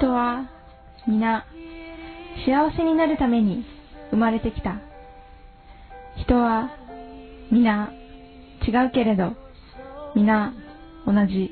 [0.00, 0.48] 人は
[1.06, 1.44] 皆
[2.46, 3.66] 幸せになるために
[4.10, 4.80] 生まれてきた。
[6.24, 6.70] 人は
[7.52, 7.92] 皆
[8.66, 9.34] 違うけれど
[10.16, 10.54] 皆
[11.06, 11.50] 同じ。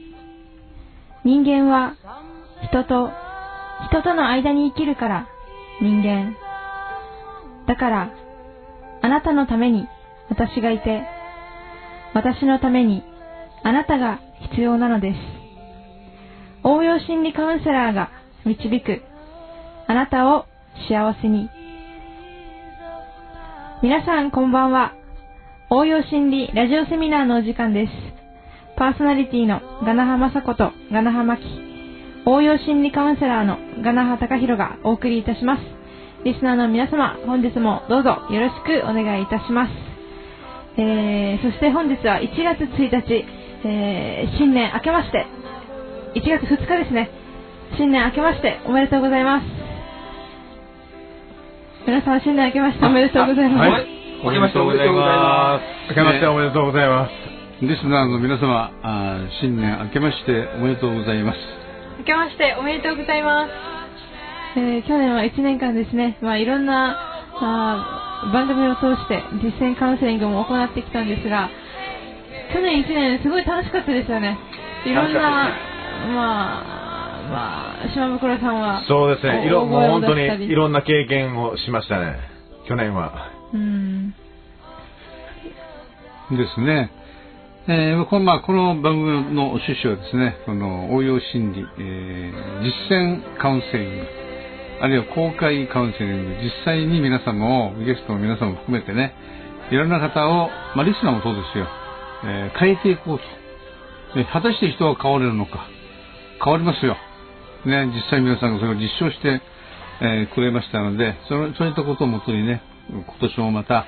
[1.27, 1.95] 人間は
[2.71, 3.11] 人と
[3.91, 5.29] 人との間に生きるから
[5.83, 6.35] 人間。
[7.67, 8.15] だから
[9.03, 9.87] あなたのために
[10.31, 11.03] 私がいて
[12.15, 13.03] 私のために
[13.63, 14.21] あなたが
[14.53, 15.19] 必要なのです。
[16.65, 19.03] 応用心理カウンセラーが導く
[19.87, 20.45] あなたを
[20.89, 21.49] 幸せに。
[23.83, 24.95] 皆さんこんばんは。
[25.71, 27.93] 応用心理ラジオセミナーのお時間です。
[28.77, 31.43] パーソナリティのガナハマサコとガナハマキ、
[32.27, 35.63] 応用心理カウンセラーのガナハタカヒロがお送りいたします。
[36.25, 39.73] リスナーの皆様、本日もどうぞよろしくお願いいたします。
[40.77, 43.25] えー、そして本日は1月1日、
[43.65, 45.27] えー、新年明けまして、
[46.15, 47.11] 1月2日ですね。
[47.77, 49.45] 新年明けましておめでとうございます。
[51.87, 53.71] 皆さん新年明けましておめでとうございます。
[53.71, 53.87] はい、
[54.25, 55.89] 明けましておめでとうございます。
[55.89, 57.13] 明けましておめでとうございます。
[57.61, 61.39] リスナーの皆様、あ新年明けましておめでとうございます。
[61.99, 63.51] 明けましておめでとうございます。
[64.57, 66.97] えー、去年は1年間ですね、まあいろんな、
[67.41, 71.49] あ番組を通して実践カウンセリングも行ってきたんですが、
[72.53, 74.39] 去年1年すごい楽しかったですよね。
[74.87, 75.21] いろんな、
[76.15, 76.78] まあ、
[77.29, 78.85] まあ、島袋さんは。
[78.87, 79.47] そうですね。
[79.47, 82.19] いろ、もう本当にいろんな経験をしましたね。
[82.69, 83.31] 去年は。
[83.53, 84.11] うん。
[84.11, 84.17] で
[86.55, 86.91] すね。
[87.71, 94.07] えー、このまあ、この番組の趣旨はですね、この応用心理、えー、実践カウンセリング、
[94.81, 99.13] あるいは公開カウンセリング、実際に皆様を、ゲストの皆さんも含めてね、
[99.71, 101.67] いろんな方を、まあ、リスナーもそうですよ。
[102.25, 103.25] えー、変えていこうと。
[104.33, 105.67] 果たして人は変われるのか。
[106.43, 106.97] 変わりますよ。
[107.65, 109.41] ね、実際皆さんがそれを実証して、
[110.01, 113.87] えー、くれましたので、そのそういったことをもとにね、今年もまた、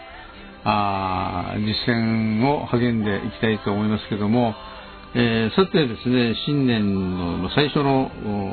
[0.62, 4.54] あ実践を励んでいきたいと思いますけども、
[5.14, 8.10] えー、さてですね、新年の最初の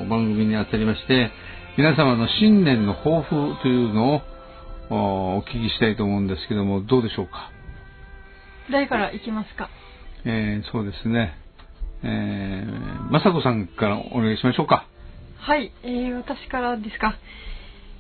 [0.10, 1.32] 番組にあたりまして、
[1.78, 4.22] 皆様の新年の抱負というのを
[5.40, 7.52] お聞きしたいと思うんですけども、どうでしょうか？
[8.72, 9.70] 誰からいきますか？
[10.26, 11.36] えー、そうですね。
[12.04, 14.88] えー、まさこさんからお願いしましょうか。
[15.40, 17.16] はい、えー、私からですか。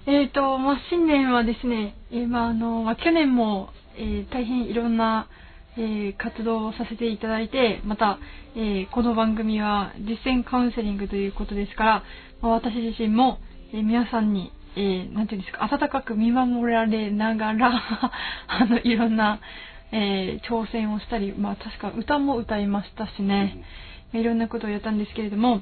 [0.05, 5.29] えっ、ー、と、まあ、新年はですね、えー、まあ、あの、まあ、去年も、えー、大変いろんな、
[5.77, 8.19] えー、活動をさせていただいて、また、
[8.55, 12.03] えー、この番組は実践カウンセリングということですから、
[12.41, 13.39] まあ、私自身も、
[13.73, 17.81] えー、皆さんに、えー、なんていうんですか、温かく見守られながら
[18.47, 19.39] あの、いろんな、
[19.93, 23.63] えー、挑戦をしたり、まあ確か歌も歌いましたしね、
[24.13, 25.61] いろんなことをやったんですけれども、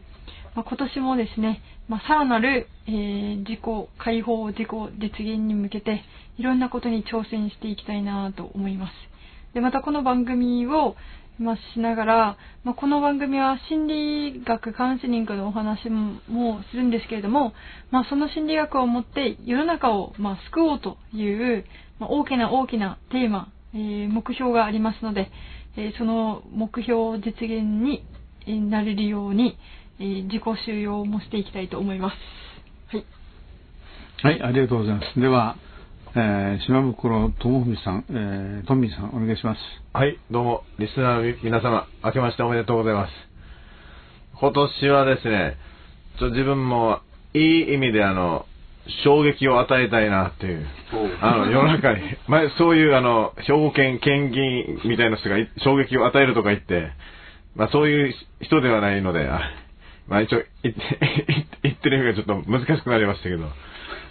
[0.56, 3.60] まあ、今年もですね、まあ、さらなる、えー、自己
[4.00, 4.68] 解放、自己
[5.00, 6.04] 実現に向けて、
[6.38, 8.92] いろんなことに挑戦していきたいなと思います。
[9.54, 10.96] で、またこの番組を、
[11.38, 17.54] まあ、しながら、まあ、この番組は心理学カウンセリングのお話もするんですけれども、
[17.92, 21.66] まあ、その心理学をもって世の中を、ま救おうという、
[22.00, 25.30] ま大きな大きなテーマえ目標がありますので、
[25.78, 28.06] えその目標実現に
[28.70, 29.58] なれるように、
[30.00, 32.16] え自己収容もしていきたいと思います。
[32.96, 33.06] はい。
[34.24, 35.20] はい、ありがとうございます。
[35.20, 35.56] では、
[36.16, 39.60] えー、島袋智文さん、えー、トミーさん、お願いします。
[39.94, 43.12] はい、どうも、リスナーの皆様、明けましておめでとうございます。
[44.38, 45.56] 今年はですね、
[46.20, 47.00] ちょ自分も
[47.34, 48.46] いい意味であの、
[49.06, 50.68] 衝撃を与えたいなっていう、
[51.22, 56.92] あの、世の中に、 前、そういうあの、兵庫県県議員みたいな人が衝撃を与えるとか言って、
[57.56, 59.30] まあそういう人ではないので、
[60.08, 60.82] まあ一応、言って、
[61.64, 63.50] 言ってる意味がちょっと難しくなりましたけど、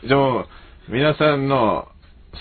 [0.08, 0.46] でも、
[0.88, 1.88] 皆さんの、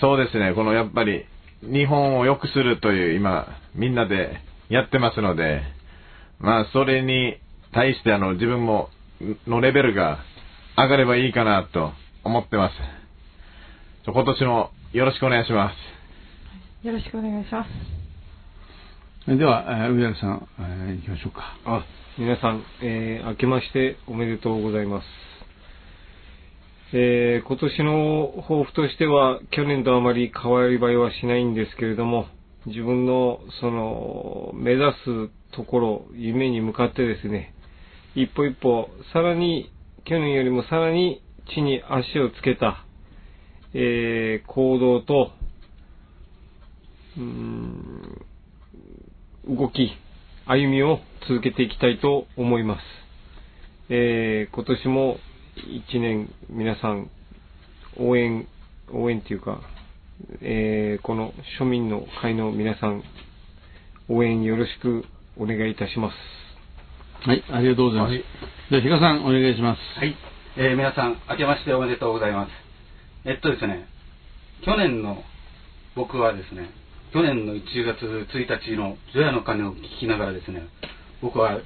[0.00, 1.24] そうですね、このやっぱり、
[1.62, 5.62] 日本を良くするという今、みんなでやってますので、
[6.38, 7.36] まあそれに
[7.72, 8.90] 対してあの、自分も、
[9.46, 10.18] のレベルが
[10.76, 11.92] 上がればいいかなと
[12.24, 12.74] 思ってます。
[14.06, 15.72] 今年もよろしくお願いしま
[16.82, 16.86] す。
[16.86, 19.36] よろしくお願いします。
[19.38, 21.84] では、上原さん、えー、行きましょうか。
[22.16, 25.04] 皆さん、えー、明けましておめでとうございます。
[26.92, 32.26] えー、今年の抱負としては、去年とあまり変わり映えはしないんですけれども、
[32.66, 37.52] 自分の、その、目指すところ、夢に向かってですね、
[38.14, 39.72] 一歩一歩、さらに、
[40.04, 41.20] 去年よりもさらに
[41.52, 42.84] 地に足をつけた、
[43.72, 45.32] えー、行動と、
[47.18, 48.24] うん
[49.48, 49.90] 動き、
[50.46, 52.80] 歩みを続けていきたいと思います。
[53.88, 55.16] えー、今年も
[55.88, 57.10] 一年皆さん
[57.96, 58.46] 応援、
[58.92, 59.60] 応援っていうか、
[60.42, 63.02] えー、この庶民の会の皆さん、
[64.08, 65.04] 応援よろしく
[65.38, 66.14] お願いいたします。
[67.26, 68.10] はい、ありがとうございます。
[68.10, 68.24] はい
[68.70, 69.78] じゃあ、比嘉さん、お願いします。
[69.98, 70.16] はい、
[70.56, 72.50] えー皆さん、明けましておめでとうございます。
[73.26, 73.86] えっとですね、
[74.64, 75.22] 去年の
[75.94, 76.70] 僕はですね、
[77.14, 80.66] 去年の1月1日の除夜の鐘を聞きながらですね、
[81.22, 81.60] 僕は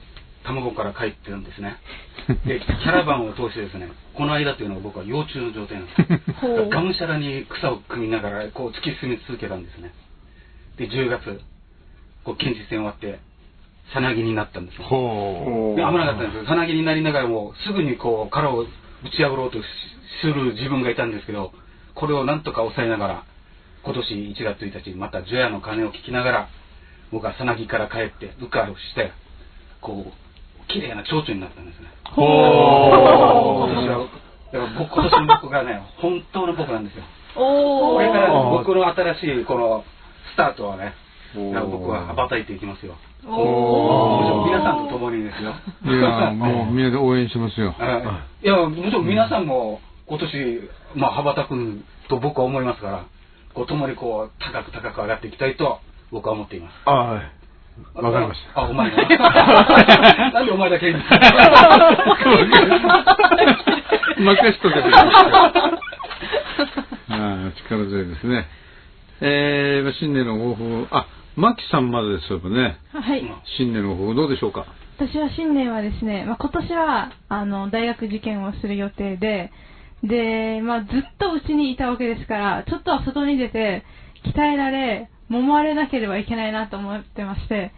[0.45, 1.79] 卵から帰ってるんですね。
[2.45, 9.93] で、キャラバンを通してですね、この間というのは僕は幼虫の状態なんですがむしゃらに草を組みながらこう突き進み続けたんですね。
[10.77, 11.41] で、10月、
[12.25, 13.19] こう、検事戦終わって、
[13.95, 14.85] さなぎになったんですね。
[14.85, 16.45] ほで危なかったんですよ。
[16.45, 18.67] さなぎになりながらも、すぐにこう、殻を打
[19.11, 19.65] ち破ろうとし
[20.21, 21.55] する自分がいたんですけど、
[21.95, 23.25] これをなんとか抑えながら、
[23.89, 24.05] 今年
[24.37, 26.49] 1月1日にまた除夜の鐘を聞きながら、
[27.11, 29.13] 僕はさなぎから帰って、羽化をして、
[29.81, 31.89] こう、綺麗な蝶々になったんですね。
[32.05, 32.21] 今
[33.65, 34.05] 年は、
[34.53, 37.05] だから僕今年の僕がね、本当の僕なんですよ。
[37.35, 38.51] おこれからー。
[38.51, 39.85] 僕の新しいこの
[40.35, 40.93] スタートはね、
[41.35, 42.95] 僕は羽ばたいていきますよ。
[43.25, 44.47] おもちろんー。
[44.53, 45.55] 皆さんと共にですよ。
[45.83, 47.75] いや、もうみんなで応援しますよ。
[47.79, 50.61] はいいや、もちろん皆さんも今年、
[50.95, 51.57] まあ、羽ばたく
[52.11, 53.05] と僕は思いますから、
[53.59, 55.81] こう、共にこう、高く高く上がっていきたいと
[56.13, 56.75] 僕は思っています。
[56.87, 56.91] う。
[56.91, 57.23] あはい。
[57.95, 58.61] わかりました。
[58.61, 58.97] あ、お前が。
[60.33, 60.99] なんでお前だけに？
[64.19, 65.11] 任しとけばいいあ
[67.09, 68.47] あ、力強いですね。
[69.21, 72.77] えー、新年の抱負、あ、マキさんまでですよね。
[72.93, 73.25] はい。
[73.57, 74.67] 新年の抱負どうでしょうか？
[74.99, 79.51] 私は新年はですね、まあ、今年は、あの、大学受験をする予定で、
[80.03, 83.85] で、まあ、ずっとうちにいたわけですから、ちょっとは外に出て、
[84.25, 87.73] 鍛えられ、揉まれなければいけないなと思ってまして、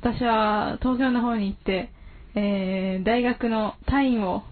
[0.00, 1.90] 私は東京の方に行って、
[2.34, 4.42] えー、大学の単位を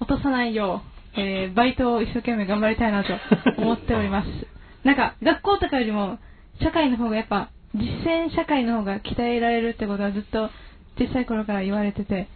[0.00, 0.82] 落とさないよ
[1.16, 4.28] う、えー、バイトを一生懸命頑張りたいなと思っております。
[4.84, 6.18] なんか、学校とかよりも、
[6.60, 10.50] 社会の方がやっぱ、実践社会の方が鍛えられるってことはずっと
[10.98, 12.28] 小さい頃から言われてて、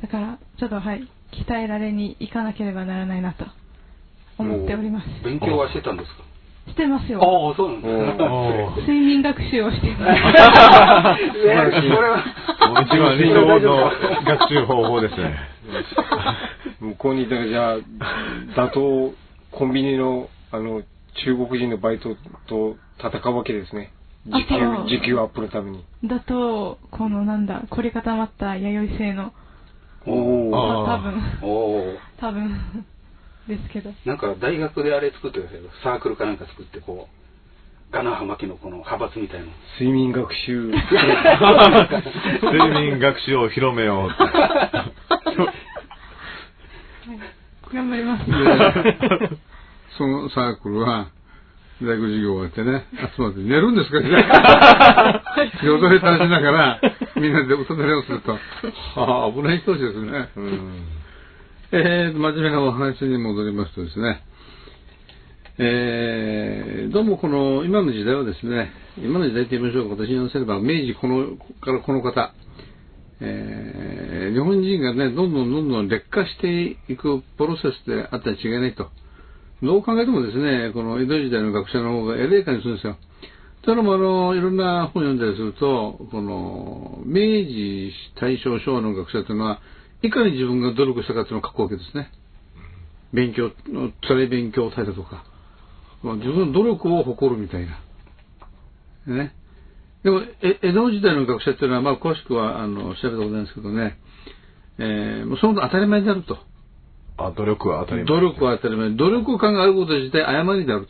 [0.00, 3.44] だから、ちょっとはい、鍛えられに行かなければならないなと
[4.38, 5.06] 思っております。
[5.24, 6.22] 勉強はしてたんですか？
[6.68, 7.18] してますよ。
[7.22, 8.80] ああ、そうなんですおー。
[8.82, 10.02] 睡眠学習をしています。
[10.04, 10.06] い
[11.46, 12.16] やそれは、
[12.68, 13.90] もう一番理想の
[14.26, 15.38] 学習方法ですね。
[16.80, 17.76] 向こうにいたら、じゃあ、
[18.56, 18.80] 打倒
[19.50, 20.82] コンビニの、あの、
[21.24, 22.14] 中国人のバイト
[22.46, 23.92] と戦うわけですね。
[24.26, 25.82] 時給、時給アップのために。
[26.04, 29.32] だと、このなんだ、凝り固まった弥生製の、
[30.08, 31.96] おあまあ多分、おお。
[32.18, 32.84] 多分、
[33.48, 33.92] ですけど。
[34.04, 35.70] なんか大学であれ作ってくださいよ。
[35.82, 39.46] サークルかなんか作って、こう、ガナハマキのこの派閥みたいな。
[39.80, 40.68] 睡眠学習。
[40.72, 40.82] 睡
[42.90, 44.18] 眠学習を広めようって。
[47.74, 48.24] 頑張ります。
[49.98, 51.08] そのサークルは、
[51.80, 54.08] 大学授業終わってね、集まって寝るんですかね。
[55.60, 56.80] 仕事で楽しながら、
[57.20, 58.32] みんなで歌寝をすると、
[58.94, 60.28] はあ、危ない人たちですね。
[60.36, 60.98] うん
[61.70, 64.22] えー、真面目なお話に戻りますとですね、
[65.58, 72.32] えー、どうもこの、今の時代はですね、今の時代と言いましょうか、私に言わせれば、明治この、からこの方、
[73.20, 78.88] えー、日本人がね、どんどんどんどん劣化していくプロセスであったに違いないと。
[79.60, 82.96] どう考えてもですね、この江戸時代の学者の方がえれい感じするんですよ。
[83.68, 89.60] というのも、あの、いろんな本を読んだりすると、この、明治、大正、昭和の学者というのは、
[90.00, 92.10] いかに自分が努力したかというのを書くわけですね。
[93.12, 93.50] 勉強、
[94.08, 95.22] 辛い勉強を耐えたとか、
[96.02, 99.14] まあ自分の努力を誇るみたいな。
[99.14, 99.34] ね。
[100.02, 103.98] でも、え江戸時代の学者っていうのは、まあ、詳しくは、あの、調べたことないんですけどね、
[104.78, 106.38] えー、もうその当たり前であると。
[107.18, 108.06] あ、努力は当たり前。
[108.06, 108.90] 努力は当たり前。
[108.96, 110.86] 努力感があること自体誤りである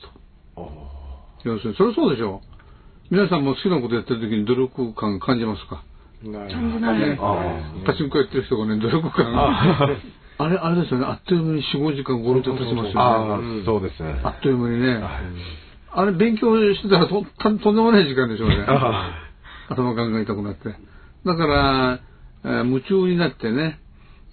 [0.54, 0.60] と。
[0.60, 0.70] お
[1.42, 2.47] 要するに、それはそうでしょう。
[3.10, 5.82] 皆さんも好きなことやってる時に努力感感じますか？
[6.22, 9.88] 感じないねあパチンコやってる人がね、努力感 あ
[10.40, 12.92] あれ、あれですよね、あっという間に4、5時間、5、6分経ちますよね。
[12.96, 14.20] ああ、そうですね。
[14.22, 15.00] あっという間にね。
[15.90, 18.64] あれ、勉強してたらととんでもない時間でしょうね。
[18.66, 19.10] あ
[19.70, 20.68] 頭考えたくなって。
[21.24, 21.98] だから、
[22.44, 23.78] えー夢中になってね、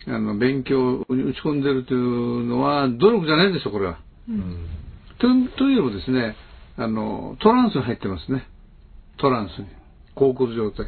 [0.07, 3.97] あの、勉強に打ち込んでるというのは、努力じゃないんですよ、これは。
[4.29, 4.57] うん
[5.17, 5.27] と
[5.57, 6.35] というのもですね、
[6.77, 8.45] あの、トランスに入ってますね。
[9.17, 9.67] トランスに。
[10.15, 10.87] 高骨状態。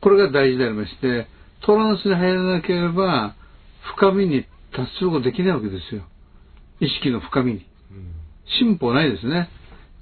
[0.00, 1.26] これが大事でありまして、
[1.64, 3.34] トランスに入らなければ、
[3.96, 6.02] 深みに達することができないわけですよ。
[6.80, 7.66] 意識の深みに。
[8.58, 9.48] 進歩ないですね。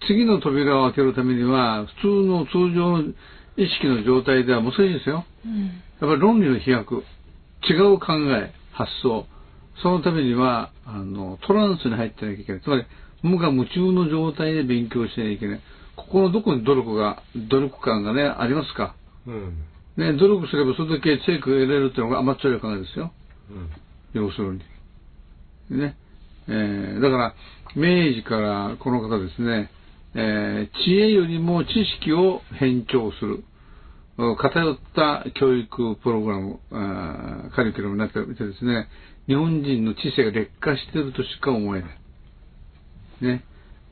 [0.07, 3.05] 次の扉を開けるためには、普通の通常の
[3.57, 5.25] 意識の状態では難しいですよ。
[5.45, 5.67] うん。
[5.67, 7.05] やっぱり論理の飛躍、
[7.69, 9.27] 違う考え、発想、
[9.83, 12.63] そのためには、あの、トランスに入ってなきゃいけない。
[12.63, 12.85] つまり、
[13.23, 15.61] 無我夢中の状態で勉強しなきゃいけない。
[16.01, 18.95] ここのどこに努力が、努力感がね、ありますか？
[19.27, 19.65] うん。
[19.97, 23.13] ね、努力すればそれだけ成果を得られるっていうのが甘っちょろい考えですよ。
[23.51, 23.71] うん。
[24.13, 24.55] 要する
[25.71, 25.79] に。
[25.79, 25.97] ね。
[26.49, 27.35] えーだから、
[27.77, 29.71] 明治からこの方ですね、
[30.15, 33.45] えー知恵よりも知識を偏重する。
[34.19, 38.89] うん偏った教育プログラム、あーカリキュラムになっていてですね、
[39.27, 41.99] 日本人の知性が劣化しているとしか思えない。
[43.23, 43.45] ね。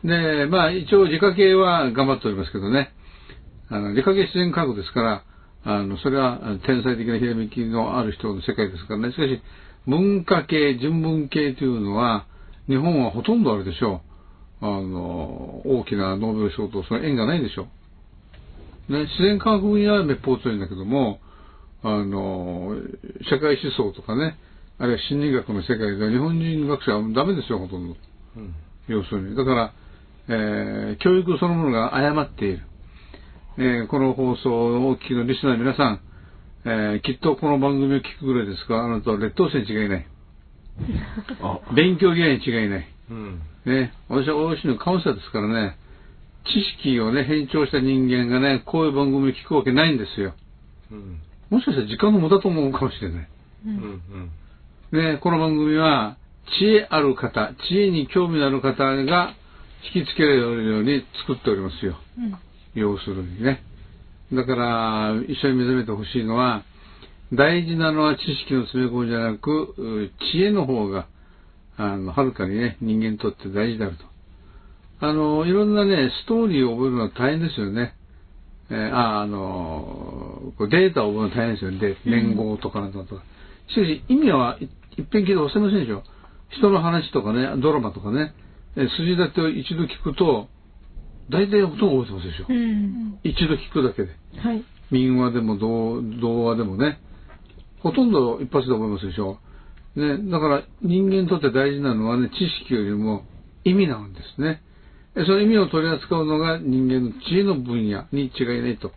[0.04, 2.92] で、まあ一応自家系は頑張っておりますけどね、
[3.68, 5.24] あの、理科系自然科学ですから、
[5.64, 9.12] あの、それは天才的なひらめきのある人の世界ですからね。
[9.12, 9.42] しかし、
[9.86, 12.26] 文化系、人文系というのは、
[12.68, 14.02] 日本はほとんどあるでしょ
[14.62, 14.66] う。
[14.66, 17.68] あの、大きなノーベル賞とその縁がないでしょ
[18.88, 18.92] う。
[18.92, 21.20] ね、自然科学分野はめっぽう強いんだけども、
[21.82, 22.76] あの、
[23.30, 24.36] 社会思想とかね、
[24.78, 27.96] あるいは心理学の世界では日本人学者はダメですよ、ほとんど。
[28.36, 28.54] うん。
[28.88, 29.36] 要するに。
[29.36, 29.72] だから、
[30.28, 32.62] えー教育そのものが誤っている。
[33.58, 36.00] えーこの放送をお聞きのリスナーの皆さん、
[36.64, 40.06] えーきっとこの番組を聞くぐらいですから、あなたは劣等生に違いない。
[41.42, 42.88] あ、勉強嫌いに違いない。
[43.10, 43.40] うん。
[43.64, 45.76] ね、私は OC のカウンセラーですからね、
[46.44, 50.34] 知識をね、偏重した人間がね、こういう番組を聞くわけないんですよ。
[50.90, 51.20] うん。
[51.50, 53.28] もしかしたら時間の無駄と思うかもしれない。
[53.66, 54.02] うん。
[54.92, 56.16] ね、この番組は、
[56.58, 59.34] 知恵ある方、知恵に興味のある方が
[59.94, 61.96] 引きつけられるように作っておりますよ。
[62.18, 62.38] うん
[62.74, 63.62] 要するにね。
[64.32, 66.62] だから、一緒に目覚めてほしいのは、
[67.32, 71.08] 大事なのは知識の詰め込みじゃなく、う知恵の方が、
[71.76, 74.04] あの、はるかにね、人間にとって大事であると。
[75.00, 77.94] あの、いろんなね、ストーリーを覚えるのは大変ですよね。
[78.70, 81.78] えーあ、あの、データを覚えるのは大変ですよね。
[81.78, 83.22] で年号とかなんとかとか。
[83.68, 84.68] しかし、意味はい
[84.98, 86.02] 一遍聞いて忘れませんでしょ。
[86.50, 88.34] 人の話とかね、ドラマとかね、
[88.78, 90.48] えー筋立てを一度聞くと、
[91.30, 92.46] 大体ほとんど覚えてますでしょ。
[92.48, 93.18] うん。
[93.24, 94.12] 一度聞くだけで。
[94.38, 94.64] はい。
[94.90, 97.00] 民話でも童童話でもね、
[97.80, 99.38] ほとんど一発で覚えますでしょ。
[99.96, 103.24] ね、だから人間にとって大事なのはね、知識よりも
[103.64, 104.62] 意味なんですね。
[105.16, 108.92] えその意味を取り扱うのが人間の知恵の分野に違いないと。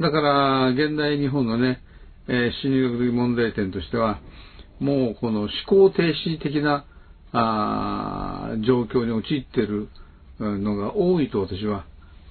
[0.00, 1.80] だから、現代日本のね、
[2.26, 4.20] えー心理学的問題点としては、
[4.80, 6.84] もうこの思考停止的な
[7.32, 9.88] あー状況に陥っている
[10.38, 11.84] うんのが多いと私は、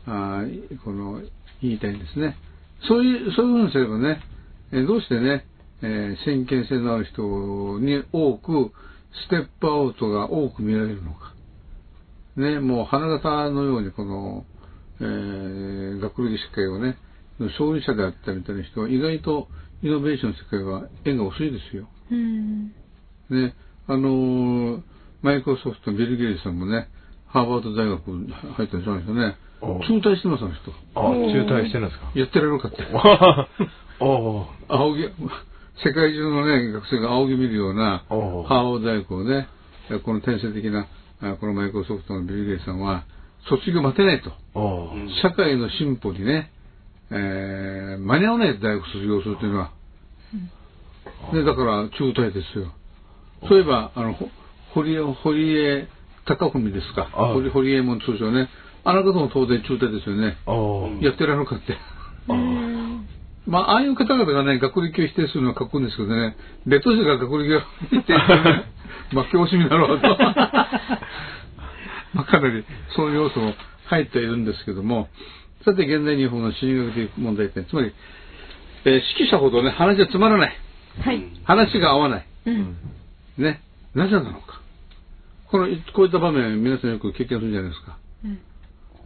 [0.06, 1.22] あーこの
[1.62, 2.38] 言いたいんですね。
[2.88, 4.22] そういう、そういうふうにすればね、
[4.72, 5.46] えーどうしてね、
[5.82, 8.72] えー先見性のある人に多く、
[9.26, 11.34] ステップアウトが多く見られるのか。
[12.38, 14.46] ね、もう花形のようにこの、
[15.00, 16.98] えー学歴社会をね、
[17.40, 19.48] 勝利者であったみたいな人は意外と
[19.84, 21.88] イノベーションの世界は縁が薄いですよ。
[22.12, 22.68] うん。
[23.30, 23.56] ね、
[23.88, 24.82] あのー
[25.22, 26.88] マイクロソフトのビル・ゲイツさんもね、
[27.28, 29.36] ハーバード大学入ったんじゃないですかね。
[29.62, 30.72] お中退してます、あの人。
[30.96, 32.12] あ、中退してるんですか？
[32.16, 32.78] やってられるかって。
[34.00, 35.04] おお 仰ぎ、
[35.84, 39.48] 世界中のね、学生が仰ぎ見るような、おハーバード大学をね、
[40.04, 40.88] この天才的な、
[41.22, 43.04] あこのマイクロソフトのビル・ゲイツさんは、
[43.48, 44.32] 卒業待てないと。
[45.22, 46.52] 社会の進歩にね、
[47.12, 49.70] えー間に合わないと大学卒業するというのは。
[51.34, 52.72] ね、だから中退ですよ。
[53.48, 54.30] そういえば、あの、ほ
[54.74, 55.88] 堀江、堀江
[56.26, 57.10] 貴文ですか。
[57.14, 58.50] あ堀堀江門通称ね。
[58.84, 60.38] あの方も当然中退ですよね。
[60.46, 61.78] おやってられるかって。
[62.30, 63.08] うん。
[63.46, 66.38] まあ、ああいう方々がね、学歴を否定するのはかっこいいんですけどね、
[66.68, 68.66] レッド氏が学歴を否定するね、
[69.14, 70.08] まあ、教師になろうと。
[72.14, 72.64] まあ、かなり
[72.96, 75.10] そういう要素も入っているんですけども、
[75.66, 77.92] さて、現代日本の心理学的問題点、つまり、
[78.86, 80.58] えー指揮者ほどね、話がつまらない。
[81.02, 81.24] はい。
[81.44, 82.26] 話が合わない。
[82.48, 82.78] うん。
[83.38, 83.62] ね。
[83.94, 84.61] なぜなのか。
[85.52, 87.98] この、こういった場面、皆さんよく経験するんじゃないですか。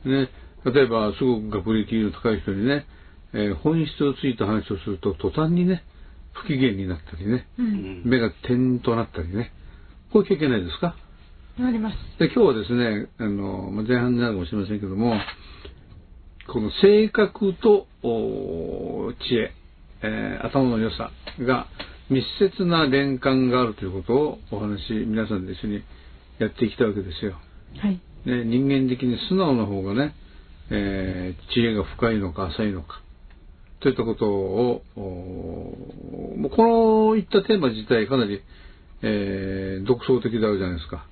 [0.05, 0.29] ね。
[0.73, 2.85] 例えば、すごく学歴の高い人にね、
[3.33, 5.83] えー本質をついた話をすると、途端にね、
[6.33, 7.63] 不機嫌になったりね、う。
[7.63, 9.51] うんん目が点となったりね、
[10.11, 10.95] こういう経験ないですか？
[11.59, 11.95] あります。
[12.19, 15.15] で今日はですね、あの、まあ前半になるかもしれませんけども、
[16.47, 19.53] この性格とお知恵、
[20.03, 21.67] えー頭の良さが
[22.09, 25.83] 密接な連関があるということをお話、皆さんで一緒に
[26.39, 27.35] やっていきたいわけですよ。
[27.77, 27.99] はい。
[28.25, 30.15] ね、人間的に素直な方がね、
[30.69, 33.01] えー知恵が深いのか浅いのか、
[33.81, 34.99] といったことを、お
[36.37, 38.41] もうこのいったテーマ自体かなり、
[39.01, 41.05] えー独創的であるじゃないですか。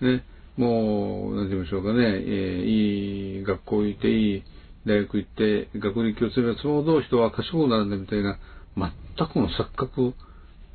[0.00, 0.24] ね、
[0.56, 4.42] もう、なんて言いましょうかね、えーいい学校行って、いい
[4.84, 8.38] 大学行って、学歴を積めば積むほど人は賢くなるんだみたいな、
[8.76, 10.14] 全くの錯覚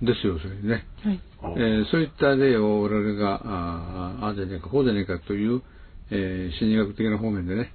[0.02, 0.86] ですよ、それにね。
[1.04, 1.20] はい。
[1.44, 5.62] えーそういった例を我々が、ああじゃねえか、こうじゃねえかという、
[6.10, 7.72] えー心理学的な方面でね、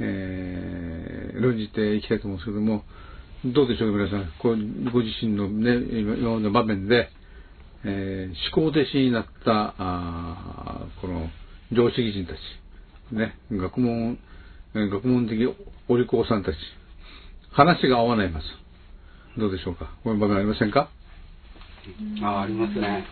[0.00, 2.84] えー論じていきたいと思うんですけども、
[3.44, 4.32] どうでしょうか、皆さん。
[4.38, 4.56] こ
[4.92, 7.10] ご自身のね、今までの場面で、
[7.84, 11.28] えー思考弟子になった、あこの
[11.72, 12.38] 常識人たち、
[13.14, 14.18] ね、学問、
[14.74, 15.52] 学問的
[15.88, 16.56] お利口さんたち、
[17.50, 18.46] 話が合わないます。
[19.36, 19.90] どうでしょうか？
[20.04, 20.90] こういう場面ありませんか？
[22.22, 23.04] ああ、ありますね。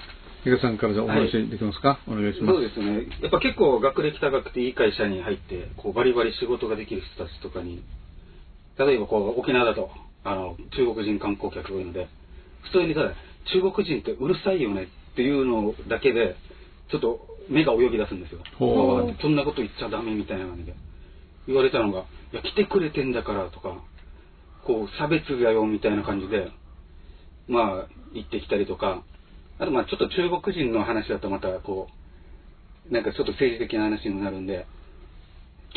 [0.44, 2.54] 比嘉さんからじゃあお話できますか、お願いします。
[2.54, 3.06] そうですね。
[3.22, 7.82] やっぱ結構学歴高くていい会社に入って、こうバリバリ仕事ができる人たちとかに、
[8.78, 9.90] 例えばこう沖縄だと、
[10.24, 12.08] あの、中国人観光客が多いので、
[12.62, 13.14] 普通にただ、
[13.52, 16.36] 中国人ってうるさいよねっていうのだけで、
[16.90, 18.40] ちょっと目が泳ぎ出すんですよ。
[18.58, 20.74] そんなこと言っちゃダメみたいな感じで。
[21.46, 23.82] 言われたのが、いや、来てくれてんだからとか、
[24.64, 26.48] こう、差別だよみたいな感じで、
[27.48, 29.02] まあ、言ってきたりとか、
[29.58, 31.88] あとまあちょっと中国人の話だとまたこ
[32.90, 34.66] う、なんかちょっと政治的な話にもなるんで、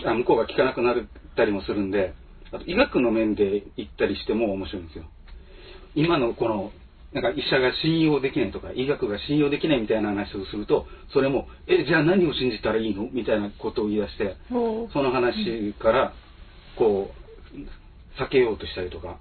[0.05, 0.95] あ向こうが聞かなくなっ
[1.35, 2.13] たりもするんで、
[2.51, 5.05] あと医学の面で行ったりしても面白いんですよ。
[5.95, 6.71] 今のこの、
[7.13, 13.09] なんか医者が信用できないとか、医学が信用できないみたいな話をすると、それも、え、じゃあ何を信じたらいいの？
[13.13, 16.13] みたいなことを言い出して、おその話から、
[16.77, 17.13] こ
[17.53, 19.17] う、避けようとしたりとか、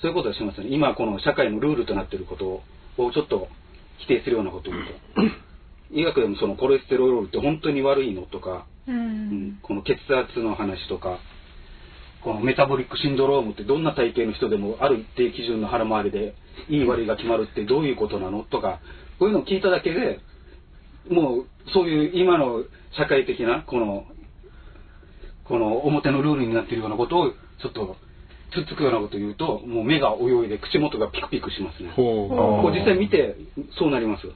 [0.00, 0.68] そういうことはしますね。
[0.70, 3.48] 今この社会のルールとなっていることをちょっと
[3.98, 5.50] 否定するようなことを言うと。
[5.92, 11.18] 医学でもそのコレステロールって本当に悪いのとか、ううんんこの血圧の話とか、
[12.22, 16.34] このメタボリックシンドロームってどんな体型の人でもある一定基準の腹回りで
[16.68, 18.80] いい悪いが決まるってどういうことなのとか、
[19.18, 20.20] こういうのを聞いただけで、
[21.10, 22.62] もうそういう今の
[22.96, 24.04] 社会的なこの、
[25.44, 27.30] この表のルールになっているようなことを
[27.60, 27.96] ちょっと
[28.50, 31.92] つっつくようなことを言うと、もう目が泳いで口元がピクピクしますね。
[31.96, 33.36] こう実際見て
[33.78, 34.26] そうなります。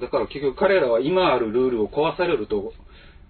[0.00, 2.72] だから結局彼らは今あるルールを壊されると、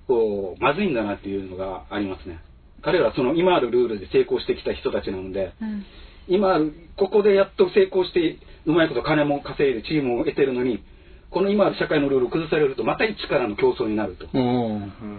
[0.08, 2.40] こう、まずいんだなっていうのがありますね。
[2.82, 5.84] 彼らはその今あるルールで成功してきた人たちなので、うん
[6.28, 10.82] 今ある、ここでやっと成功して、うまいこと金も稼いでチームを得てるのに、
[11.30, 14.26] この今ある社会のルールを崩されると、また一からの競争になると。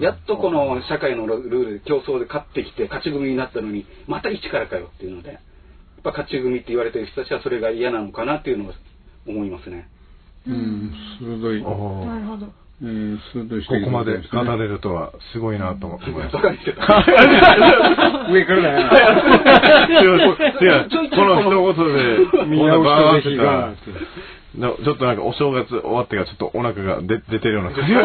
[0.02, 5.40] やっとこの社会のルールで競争で勝ってきて勝ち組になったのに、また一からかよっていうので、やっ
[6.04, 8.74] ぱ勝ち組って言われてる人たちはそれが嫌なのかなっていうのを
[9.26, 9.88] 思いますね。
[10.48, 11.70] うん、鋭い、な
[12.20, 12.48] るほど。
[12.84, 16.36] えー、鋭いここまで語れるとはすごいなと思ってます。
[16.36, 16.50] 上か
[18.56, 18.80] らだよ。
[20.02, 20.36] 違う、違う、
[21.12, 21.86] この一言
[22.42, 23.30] で、みんなバーンって
[24.54, 27.94] ちょっとなんかお正月終わってからちょっとお腹が出出てるような感じ。
[27.94, 28.02] さ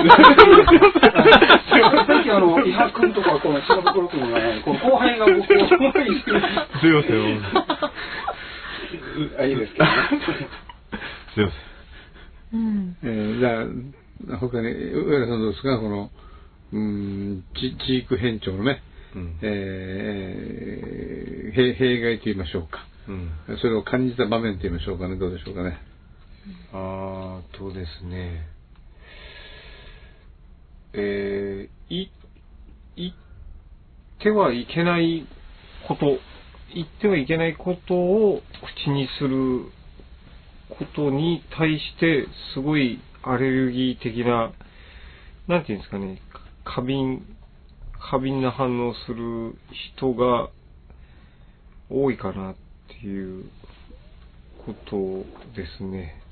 [2.21, 5.69] っきあの、伊波君とか、この島袋君がね、この後輩が僕を、すいま
[7.03, 7.43] せん。
[9.39, 9.91] あ、いいですけどね。
[11.35, 11.51] すいま
[12.53, 12.61] せん。
[12.61, 12.97] うん。
[13.03, 13.63] えー、じゃ
[14.35, 15.79] あ、他に、上田さんどうですか？
[15.79, 16.11] この、
[16.73, 18.83] うん、ち地域変調のね、
[19.15, 22.85] うんえー、弊弊害と言いましょうか。
[23.09, 25.17] うんそれを感じた場面と言いましょうかね。
[25.17, 25.79] どうでしょうかね。
[26.73, 28.47] あーとですね、
[30.93, 32.11] えー、い、
[32.97, 33.13] 言っ
[34.23, 35.27] てはいけない
[35.89, 36.19] こと、
[36.75, 38.41] 言ってはいけないことを
[38.85, 39.65] 口にする
[40.69, 44.53] ことに対して、すごいアレルギー的な、
[45.49, 46.21] なんていうんですかね、
[46.65, 47.27] 過敏、
[48.11, 49.59] 過敏な反応する
[49.97, 50.51] 人が
[51.91, 52.57] 多いかなっ
[52.89, 53.51] ていう
[54.65, 55.25] こと
[55.57, 56.23] ですね。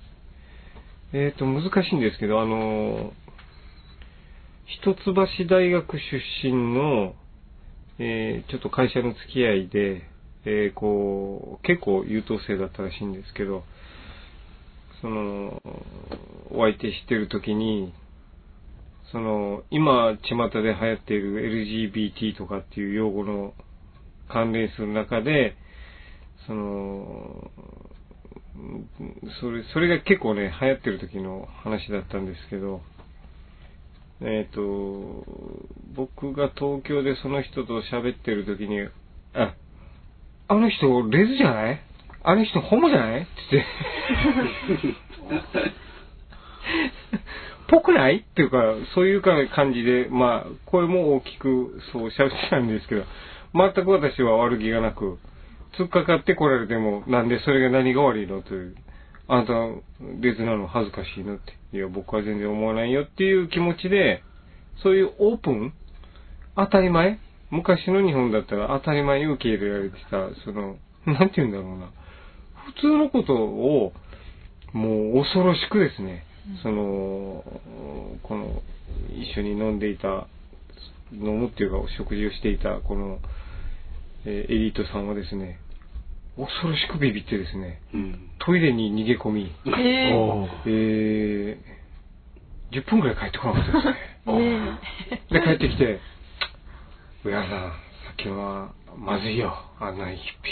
[1.16, 3.12] えっ、と、難しいんですけど、あの、
[4.66, 5.14] 一橋
[5.48, 6.00] 大学出
[6.42, 7.14] 身の、
[8.00, 10.02] えーちょっと会社の付き合いで、
[10.44, 13.62] えーこう、結構優等生だったらしいんですけど、
[15.02, 15.62] その、
[16.50, 17.94] お相手してる時に、
[19.12, 21.48] その、今、巷で流行っている
[21.92, 23.54] LGBT とかっていう用語の
[24.28, 25.54] 関連する中で、
[26.48, 27.52] その、
[29.40, 32.80] それ、それが結構ね、流行ってる時の話だったんですけど、
[34.20, 35.24] えっ、と、
[35.94, 38.80] 僕が東京でその人と喋ってる時に、
[39.34, 39.54] あ、
[40.48, 41.80] あの人レズじゃない？
[42.22, 43.22] あの人ホモじゃない？
[43.22, 45.74] って言って。
[47.68, 48.18] ぽくない？
[48.18, 48.58] っていうか、
[48.94, 53.04] そういう感じで、まあ、声も大きくそう喋ってたんですけど、
[53.54, 55.18] 全く私は悪気がなく、
[55.78, 58.76] 突っかかって来られても、なんでそれが何が悪いのという、
[59.28, 59.52] あなた
[60.20, 64.22] 別なの恥ずかしいのって、いや、僕は全然思わないよっていう気持ちで、
[64.82, 65.72] そういうオープン
[66.56, 67.18] 当たり前
[67.50, 71.90] 昔の日本だったら当たり前に受け入れられてた、その、なんて言うんだろうな。
[72.74, 73.92] 普通のことを、
[74.72, 76.24] もう恐ろしくですね、
[76.62, 77.44] その、
[78.22, 78.62] この、
[79.10, 80.26] 一緒に飲んでいた、
[81.12, 83.18] 飲むっていうか、お食事をしていた、この、
[84.24, 85.60] えーエリートさんはですね、
[86.36, 88.30] 恐ろしくビビってですね、うん。
[88.44, 93.96] トイレに逃げ込み、えーおーえー、10分くらい帰ってこなかったですね。
[95.30, 96.00] えで、帰ってきて、
[97.24, 97.76] 上原さん、さ
[98.14, 99.54] っきのはまずいよ。
[99.78, 100.06] あんな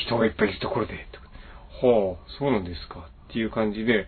[0.06, 0.94] 人がいっぱいいるところで。
[1.80, 3.08] ほう、そうなんですか。
[3.30, 4.06] っていう感じで、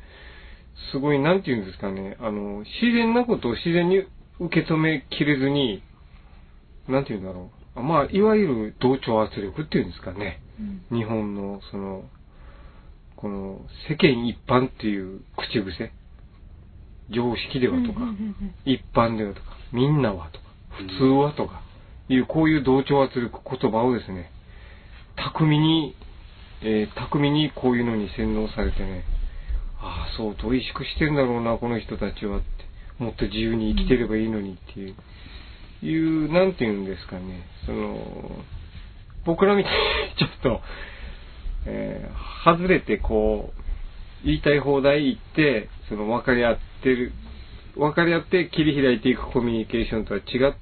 [0.93, 4.05] すごい、なんて言うんですかね、あの、自然なことを自然に
[4.39, 5.83] 受け止めきれずに、
[6.89, 7.81] なんて言うんだろう。
[7.81, 10.44] あまあ、いわゆる同調圧力っていうんですかね。
[10.91, 12.05] 日本の、その、
[13.17, 15.93] この、世間一般っていう口癖。
[17.11, 18.01] 常識ではとか、
[18.65, 21.63] 一般ではとか、みんなはとか、普通はとか、
[22.09, 24.31] いう、こういう同調圧力言葉をですね、
[25.17, 25.95] 巧みに、
[26.63, 29.05] えー巧みにこういうのに洗脳されてね、
[29.81, 32.47] ああ、そう、と意識してるんだろうな、この人たちはって、
[33.03, 34.95] もっと自由に生きてればいいのにっていう、
[35.83, 38.45] いう、なんていうんですかね、その、
[39.25, 39.79] 僕らみたいに
[40.19, 40.61] ちょっと、
[41.67, 43.55] えー外れてこ
[44.23, 47.13] う、言いたい放題言って、その分かり合ってる、
[47.75, 50.55] 分かり合って切り開いていくコミュニケーションとは違っ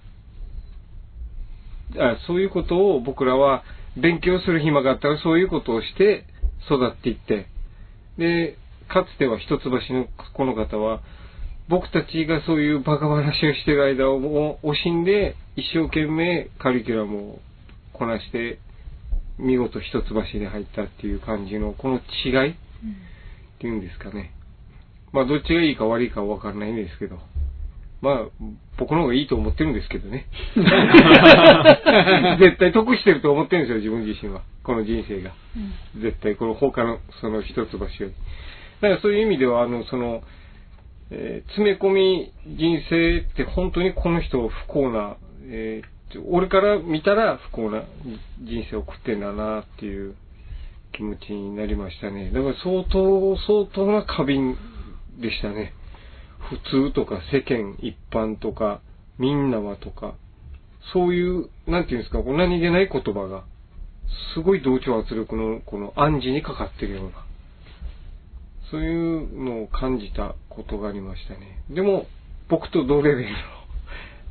[1.99, 3.65] あそういうことを僕らは
[4.01, 6.25] 勉強する暇があったらそういうことをして
[6.67, 7.49] 育っていって、
[8.17, 8.57] で、
[8.89, 11.03] かつては一橋のこの方は、
[11.69, 17.39] 僕たちがそういうバカ話をしてる間を惜しんで一生懸命カリキュラムを
[17.93, 18.59] こなして
[19.39, 22.55] 見事一橋に入ったっていう感じのこの違いっ
[23.59, 24.33] ていうんですかね。
[25.13, 27.19] まあどっちがいいか悪いかはわからないんですけど。
[28.03, 28.27] まあ
[28.79, 30.27] 僕の方がいいと思ってるんですけどね。
[32.41, 34.43] 絶対得してると思ってるんですよ、自分自身は。
[34.65, 35.33] この人生が。
[35.97, 37.67] 絶対この他のその一橋よ
[38.01, 38.15] り。
[38.81, 40.23] だからそういう意味では、あの、その、
[41.11, 47.85] えー詰め込み人生って本当にこの人不幸な、えー俺から見たら不幸な
[48.41, 50.15] 人生を送ってんだなっていう
[50.93, 52.31] 気持ちになりましたね。
[52.31, 54.57] だから相当、相当な過敏
[55.21, 55.75] でしたね。
[56.51, 58.81] 普通とか世間一般とか、
[59.19, 60.15] みんなはとか、
[60.93, 63.45] そういう、なんていうんですか、こう何気ない言葉が、
[64.35, 67.25] すごい同調圧力のこの暗示にかかってるような、
[68.71, 71.63] そういうのを感じたことがありましたね。
[71.71, 72.07] でも、
[72.49, 73.37] 僕と同レベルの、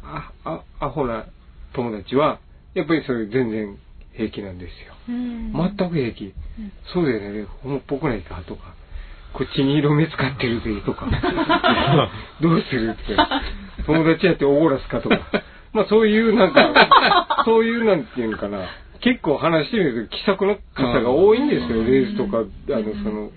[0.04, 1.28] あ、あ、アホな
[1.74, 2.40] 友達は、
[2.74, 3.78] やっぱりそれ全然
[4.14, 4.94] 平気なんですよ。
[5.08, 6.34] 全く平気。
[6.94, 8.76] そうだよね、ホモっぽくないかとか、
[9.34, 11.08] こっちに色目使ってるぜとか、
[12.42, 13.16] どうするって、
[13.86, 15.20] 友達やっておごらすかとか、
[15.74, 18.68] まあそういうなんか、 そういうなんていうのかな、
[19.00, 22.42] 結構話してみると気さくな方が多いんですよ、レースとか、あ
[22.80, 23.32] の、その、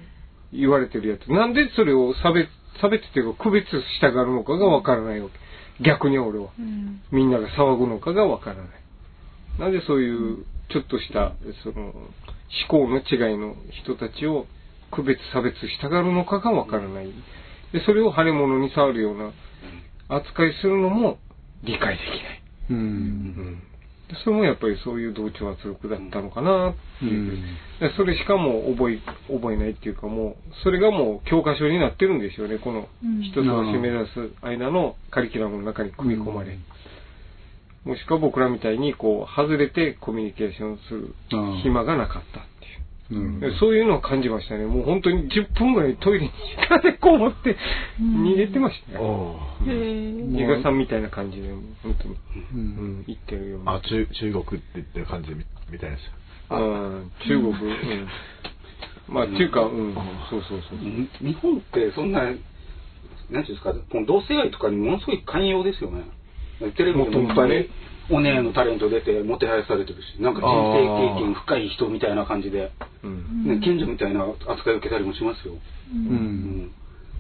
[0.53, 1.31] 言われてるやつ。
[1.31, 2.49] なんでそれを差別、
[2.81, 5.44] 差別っていうか区別したがるのかがわからないわけ。
[5.81, 6.51] 逆に俺は。
[7.11, 8.67] みんなが騒ぐのかがわからない。
[9.59, 11.33] なんでそういう、ちょっとした、
[11.63, 12.09] その、思
[12.69, 14.47] 考の違いの人たちを
[14.91, 17.13] 区別差別したがるのかがわからない。
[17.73, 19.33] で、それを腫れ物に触るような
[20.09, 21.19] 扱いするのも
[21.65, 22.43] 理解できない。
[22.71, 22.75] う。
[22.75, 23.61] うんん。
[23.61, 23.74] で
[24.23, 27.33] それもやっぱりそういう同調圧力だったのかなっていう。
[27.33, 27.41] うん。
[27.81, 28.99] でそれしかも覚え、
[29.33, 32.59] 覚えないっていうかもう、それがもう教科書になってるんですよね。
[32.59, 32.89] この
[33.23, 36.59] 一つを目指す間のカリキュラムの中に組み込まれ。
[37.85, 41.15] もしくは僕らみたいにこう、外れてコミュニケーションする
[41.63, 42.47] 暇がなかった
[43.61, 44.65] そういうのを感じましたね。
[44.65, 47.57] もう本当に10分ぐらいトイレに行かれこもって
[48.01, 48.99] 逃げてましたね。
[48.99, 51.49] おーうん伊賀さんみたいな感じで、
[51.83, 52.19] 本当に、う。
[52.55, 53.75] うんん、行ってるような。
[53.75, 56.13] あ、中、中国って言ってる感じみみたいですよ。
[56.51, 58.09] うん、中国、うん。
[59.09, 59.95] まあ、っていうか、うん、
[60.31, 60.79] そうそうそう。
[60.79, 62.45] に日本ってそんな、なんてい
[63.31, 66.05] うんですか、この同性愛とかにものすごい寛容ですよね。
[66.77, 67.69] テレビでもいっぱいね、
[68.11, 73.45] お姉のタレント出て、もてはやされてるし、なんか人生経験深い人みたいな感じで、うん。
[73.45, 75.55] ね、賢者みたいな扱いを受けたりもしますよ。
[75.55, 75.59] う。
[75.93, 76.73] うんん。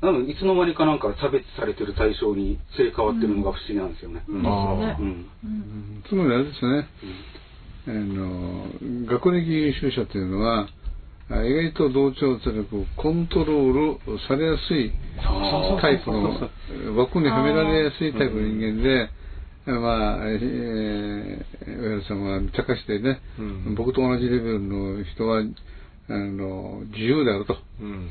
[0.03, 4.23] なので、いつの間にかなんか差別されてる対象にすり替わってるのが不思議なんですよね。
[4.29, 5.03] うんですよねう。
[5.03, 5.07] ん。
[5.44, 6.88] うんつまりあれですね、
[7.88, 8.66] あの、
[9.07, 10.68] 学歴優秀者というのは、
[11.31, 14.92] あ意外と同調圧力をコントロールされやすい
[15.81, 16.51] タイプの、
[16.97, 19.09] 枠にはめられやすいタイプの人間で、
[19.66, 28.11] まあ、えー、上原さんは茶化してね、うん僕と同じレベルの人は、あの、自由であると、うん。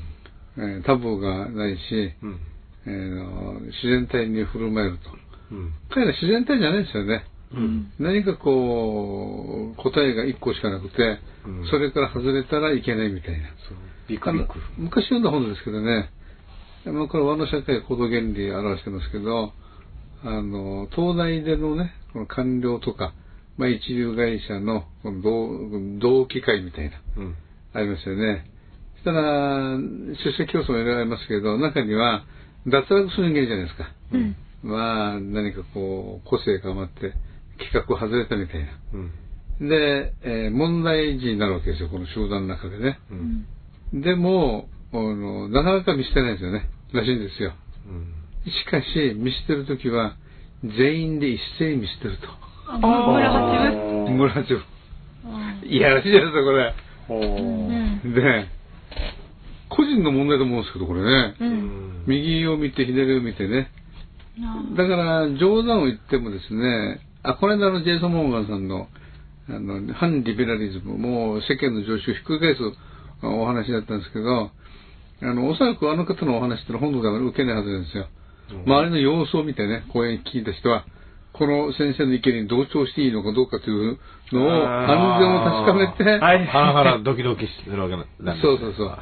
[0.57, 2.39] えータブーがないし、うん。
[2.85, 5.03] えーの自然体に振る舞えると。
[5.51, 5.73] うん。
[5.91, 7.23] 彼ら自然体じゃないですよね。
[7.53, 7.91] うん。
[7.99, 13.49] 何かこう、答えが1個しかなくて、うんそれから外れたらいけないみたいな。
[14.07, 14.59] ビクビク。
[14.77, 16.09] 昔読んだ本ですけどね、
[16.85, 19.53] まあこれ和の社会行動原理を表してますけど、
[20.23, 23.13] あの、東大でのね、この官僚とか、
[23.57, 25.21] まあ一流会社のこの
[25.99, 27.35] 同同期会みたいな、うん。
[27.73, 28.45] ありますよね。
[28.95, 32.23] そしたら、出世競争もいろいろありますけど、中には
[32.67, 33.91] 脱落する人間じゃないですか。
[34.13, 34.35] うん。
[34.63, 37.13] まあ、何かこう、個性が余って、
[37.59, 38.67] 企画を外れたみたいな。
[38.93, 39.67] うん。
[39.67, 42.99] で、えー問題児になるわけですよ、この集団の中でね。
[43.91, 44.01] うん。
[44.01, 46.69] でも、あの、なかなか見捨てないですよね。
[46.93, 47.53] らしいんですよ。
[47.87, 48.22] うん。
[48.45, 50.15] しかし、見捨てるときは、
[50.63, 52.27] 全員で一斉に見捨てると。
[52.67, 53.75] あ村八
[54.05, 54.17] 分？
[54.17, 54.63] 村八分。
[55.25, 56.73] あいやらしいじゃないですか、これ。
[58.13, 58.47] で、
[59.69, 61.35] 個人の問題だと思うんですけど、これね。
[61.39, 61.45] う。
[61.45, 61.53] うん
[62.01, 62.03] ん。
[62.07, 63.71] 右を見て、左を見てね。
[64.41, 68.87] あだから、冗談を言ってもですね、あ、この間のジェイソン・モーガンさんの、
[69.49, 72.61] あの、反リベラリズム、もう世間の常識をひっくり返す
[73.25, 74.51] お話だったんですけど、
[75.21, 78.07] あの、おそらくあの方のお話ってのは本土では受けないはずなんですよ。
[78.65, 80.85] 周りの様子を見てね、講演聞いた人は、
[81.33, 83.97] この先生の意見に同調していいのかどうかという
[84.31, 88.97] のを、安全を確かめて、はいハラハラドキドキするわけなんですそうそうそう。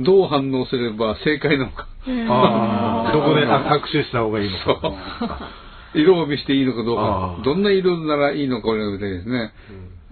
[0.00, 1.88] どう反応すれば正解なのか。
[2.28, 5.50] ああ、どこで握手した方がいいのか。
[5.94, 7.44] 色を見せていいのかどうあかー。
[7.44, 9.52] どんな色ならいいのか俺らみたいですね。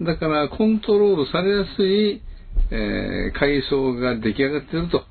[0.01, 2.21] だから、コントロールされやすい、
[2.71, 5.03] えー階層が出来上がっていると。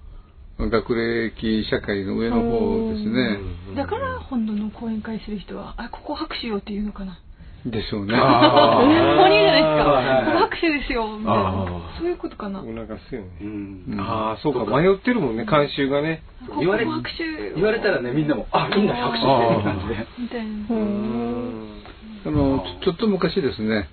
[0.59, 3.39] 学歴社会の上の方ですね。
[3.77, 7.19] だから本土の講演会する人はあここ拍手よって言うのかな。
[7.67, 8.15] でしょうね。
[8.17, 8.87] あー。
[8.87, 10.25] 上の方にいるじゃないですかはい。
[10.25, 11.99] ここ拍手ですよみたいあなー。
[11.99, 12.61] そういうことかな。
[12.61, 13.29] こ促すよね。
[13.43, 13.97] うん。
[14.01, 16.23] ああ、そうか、迷ってるもんね、慣習がね。
[16.49, 20.07] こ言われ拍手言われたらね、みんなも、あ、みんな拍手してる感じで。
[20.21, 20.53] みたいな。
[20.71, 21.83] うん。
[22.25, 23.89] あの、ちょちょっと昔ですね、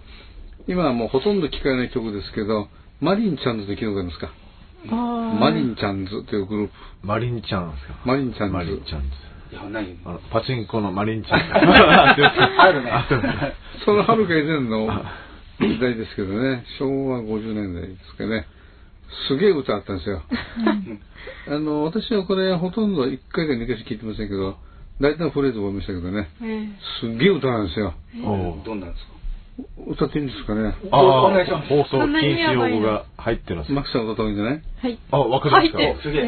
[0.68, 2.68] 今はもうほとんど聞かれない曲ですけど、
[3.02, 4.32] マリンちゃんズって聞いたことありますか？
[4.92, 4.96] あ
[5.40, 6.74] マリンちゃんズというグループ。
[7.04, 7.94] マリンちゃんですか？
[8.06, 8.54] マリンちゃんズ。
[8.54, 9.08] マリンちゃんズ。
[9.52, 11.40] いや、何あの、パチンコのマリンちゃん。
[12.62, 12.92] あるね。
[13.86, 14.88] その遥か以前の
[15.60, 18.48] 時代ですけどね、昭和50年代ですかね、
[19.28, 20.22] すげえ歌あったんですよ。
[21.50, 24.58] あの、私はこれほとんど1回か2回しか聞いてませんけど、
[25.00, 26.70] 大体のフレーズ覚えましたけどね、ええ
[27.02, 27.94] すげえ歌なんですよ。
[28.24, 29.13] おうどんなんですか？
[29.88, 30.74] 歌っていいんですかね？
[30.92, 33.72] ああお願いします放送禁止用語が入ってます。
[33.72, 34.62] マキさん歌った方がいいんじゃない？
[34.82, 34.98] はい。
[35.12, 36.22] あ、わかりますか入ってすげえ。
[36.22, 36.26] え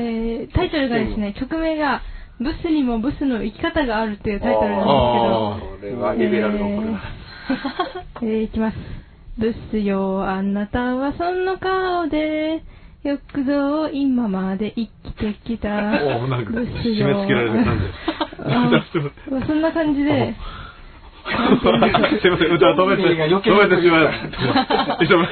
[0.49, 2.01] ータイトルがですね、曲名が、
[2.39, 7.01] ブスにもブスの生き方があるっていうタイトルなんあですけど、これはリベラルのこれは。
[8.21, 8.77] えー、いきます。
[9.38, 12.61] ブスよ、あなたはその顔で、
[13.03, 15.69] よくぞ今まで生きてきた。
[16.23, 20.33] おなんかブス締め付けられてる感じ そんな感じで、
[21.25, 23.81] すいません、歌を止めて、止めて。
[23.81, 24.03] しま。
[25.03, 25.25] いつも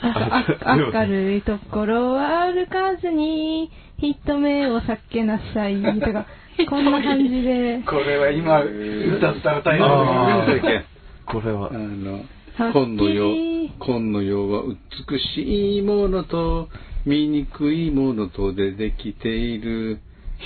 [0.00, 5.82] あ明るいところは歩かずに、人目を避けなさい。
[5.82, 6.26] とか、
[6.68, 10.84] こんな感じで、これは今、歌ったら大変あーだ
[11.26, 12.24] これはあ、の
[12.58, 16.68] 今の世、今の世は美しいものと
[17.04, 19.28] 醜いものとでできて。
[19.28, 20.00] いる。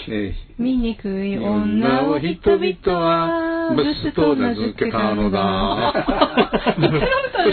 [0.09, 5.93] えー醜い女を人々は、ブスと名付けたのだ。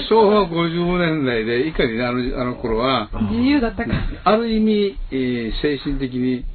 [0.10, 4.00] 昭和50年代で、いかにね、あのあの頃は、自由だったから。
[4.24, 6.46] ある意味、えー精神的に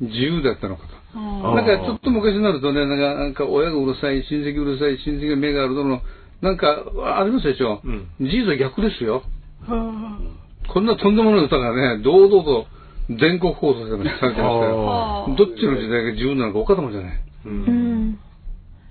[0.00, 0.96] 自由だったのかと。
[1.18, 6.00] なんかちょっと昔になるとね、なんかなんか親がうるさい、親戚うるさい、親戚が目があるとの、
[6.42, 6.84] なんか
[7.18, 7.80] ありますでしょ？
[7.84, 9.22] うん事実は逆ですよ。
[9.66, 12.66] こんなとんでもない歌がね、堂々と
[13.08, 15.26] 全国放送されてましたよあ。
[15.28, 17.20] ーどっちの時代が自由なのか分かったもんじゃない。
[17.44, 17.48] う。
[17.48, 18.18] うんん。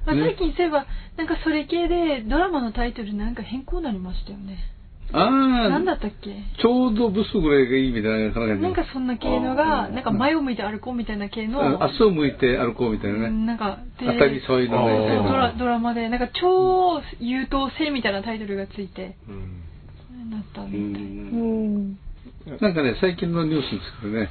[0.06, 0.86] まあ最近そういえば
[1.18, 4.58] なんかそれ系でドラマのタイトルなんか変更になりましたよね
[5.12, 6.36] あなんだあ、ったっけ？
[6.62, 13.26] ちょうどブスぐらいがいいみたいな感じなんかそんな系のがなんか前を向いて歩こうみたいな系のあ明日を向いて歩こうみたいなね。
[13.28, 22.00] うんなんかで当たり障りのないそうドラ程ドラマでなんか超優等生みたいなタイトルがついてうんなったみたいうん。
[22.46, 24.30] なんかね、最近のニュースですけどね、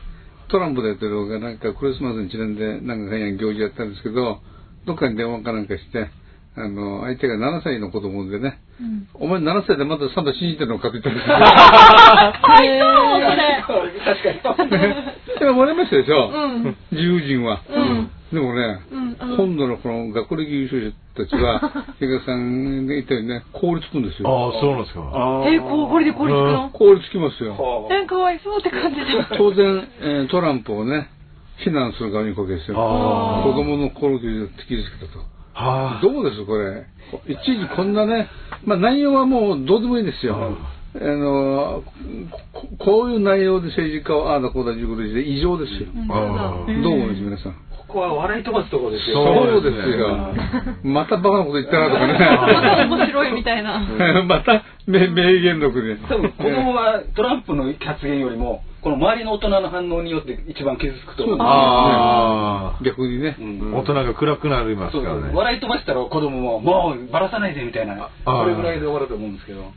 [0.49, 4.41] トランプ大統領がなんかクリスマスにちなんでなんか変や行事やったんですけど、
[4.87, 6.11] どっかに電話かなんかして、
[6.55, 11.37] あの、相手が7歳の子供でね、うんお前7歳でまだサンタ信じてるのかって言ったんですよ。
[11.37, 12.69] かわい
[13.67, 14.65] そう確かに。
[15.39, 17.61] でも笑いましたでしょ、それうん自由人は。
[17.69, 18.81] うんでもね、
[19.37, 21.61] 今度のこの学歴優勝者たちは、
[22.01, 24.29] 比嘉さんが言ったようにね、凍りつくんですよ。
[24.29, 25.03] ああ、そうなんですか。
[25.15, 26.71] あえこうこれでこれつくの？
[26.73, 27.55] 凍りつきますよ。
[27.93, 29.05] えかわいそうって感じで
[29.37, 31.07] 当然、えートランプをね、
[31.59, 32.77] 非難する側に行くわけですよ。
[32.77, 35.21] あ子供の心を突きつけたと。
[35.55, 36.01] はあ。
[36.03, 36.87] どうですこれ？
[37.29, 38.29] 一時こんなね、
[38.65, 40.57] まあ内容はもうどうでもいいですよ。
[40.97, 41.83] あの
[42.53, 45.89] ここういう内容で政治家をああだこうだいうことで異常ですよ。
[45.93, 47.55] どう思います皆さん？
[47.87, 49.17] ここは笑い飛ばすところですよ。
[49.25, 50.35] そうそうですよ。
[50.85, 52.87] またバカなこと言ったなとかね。
[52.97, 53.81] 面白いみたいな。
[54.27, 55.97] また名名言録で。
[55.97, 61.39] 多分子供はトランプの発言よりも、この周りの大人の反応によって一番傷つくと思う。
[61.41, 63.35] あ逆にね。
[63.41, 63.79] うんあ。
[63.81, 65.33] 大人が暗くなりますからね。
[65.33, 69.63] 笑い飛ばしたら子供も、もうばらさないでみたいな、ああそれぐらいで終わると思うんですけど。
[69.63, 69.71] ね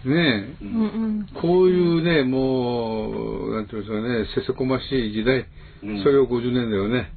[0.62, 5.46] ううんんえ、こういうね、もう、なんていうんですかね、せせこましい時代、
[5.84, 7.12] うんそれを50年代はね、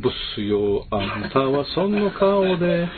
[0.00, 2.88] ブスよ、あんたはその顔で、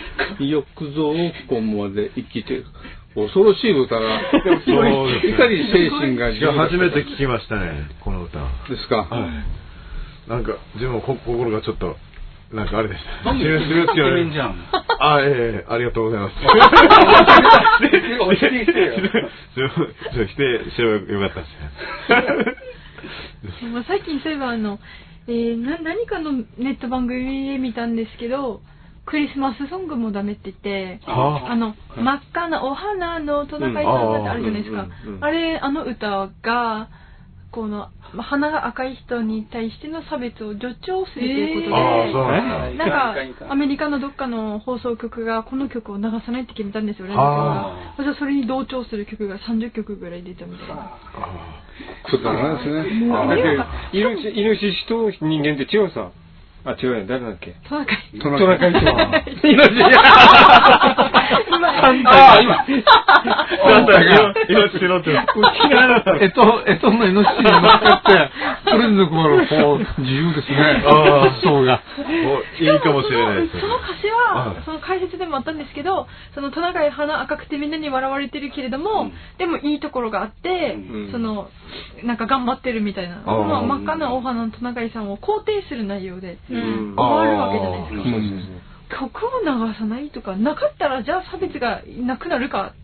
[0.40, 1.14] よくぞ
[1.48, 2.66] ここまで生きてる。
[3.26, 8.38] 恐ろしい歌が、いかに精神がいや、初めて聞きましたね、この歌。
[8.68, 9.06] ですか？
[9.10, 10.30] はい。
[10.30, 11.96] なんか、自分もこ心がちょっと、
[12.52, 13.30] なんかあれでした。
[15.00, 16.34] あ、ええありがとうございます。
[18.20, 19.68] お否定してよ
[20.12, 21.50] 否定してよかったです
[23.62, 23.68] ね。
[23.72, 24.78] まあ最近そういえばあの、
[25.28, 28.60] えーな何かのネット番組で見たんですけど
[29.08, 36.88] クリスマスソングもダメって言ってああの真っ赤なお花のトナカイさんってあるじゃないですか、うんうんうんうんあれあの歌が
[37.50, 42.86] このまあ鼻が赤い人に対しての差別を助長するということで、ああ、そうな
[43.30, 47.94] んか アメリカのどっかの放送局がこの曲を流さないって決めたんですよ、連絡はが。
[47.96, 50.44] そしたらそれに同調する曲が30曲ぐらい出た。
[50.44, 50.90] みたいな。
[52.04, 53.08] くだらないですね。
[53.08, 53.28] だっ
[53.92, 56.10] て、イノシイノシシと人間って違うさ。
[56.68, 57.54] あ、違うや、誰だっけ？
[57.68, 58.18] トナカイ。
[58.20, 59.22] トナカイとは。
[59.42, 59.76] イノシシ。
[61.48, 62.56] 今ああ、今。
[63.70, 65.10] なんだよ、命のって。
[66.20, 68.30] えと、えとのイノシシに乗って、
[68.64, 70.82] プレゼント配る、こう、自由ですね。
[70.86, 71.80] ああ発想が。
[72.60, 73.60] いいかもしれないですね。
[73.62, 81.48] その歌詞は、はいその解説でもあったんですけど、そのトナカイ鼻赤くてみんなに笑われてるけれども、でもいいところがあって、うんその、
[82.04, 86.57] なんか頑張ってるみたいな、真っ赤なお花のトナカイさんを肯定する内容で、うん
[86.96, 88.54] 終わるわけじゃないですか。
[88.98, 89.10] うん。
[89.12, 92.74] 曲を流さないとか、なかったらじゃあ差別がなくなるか、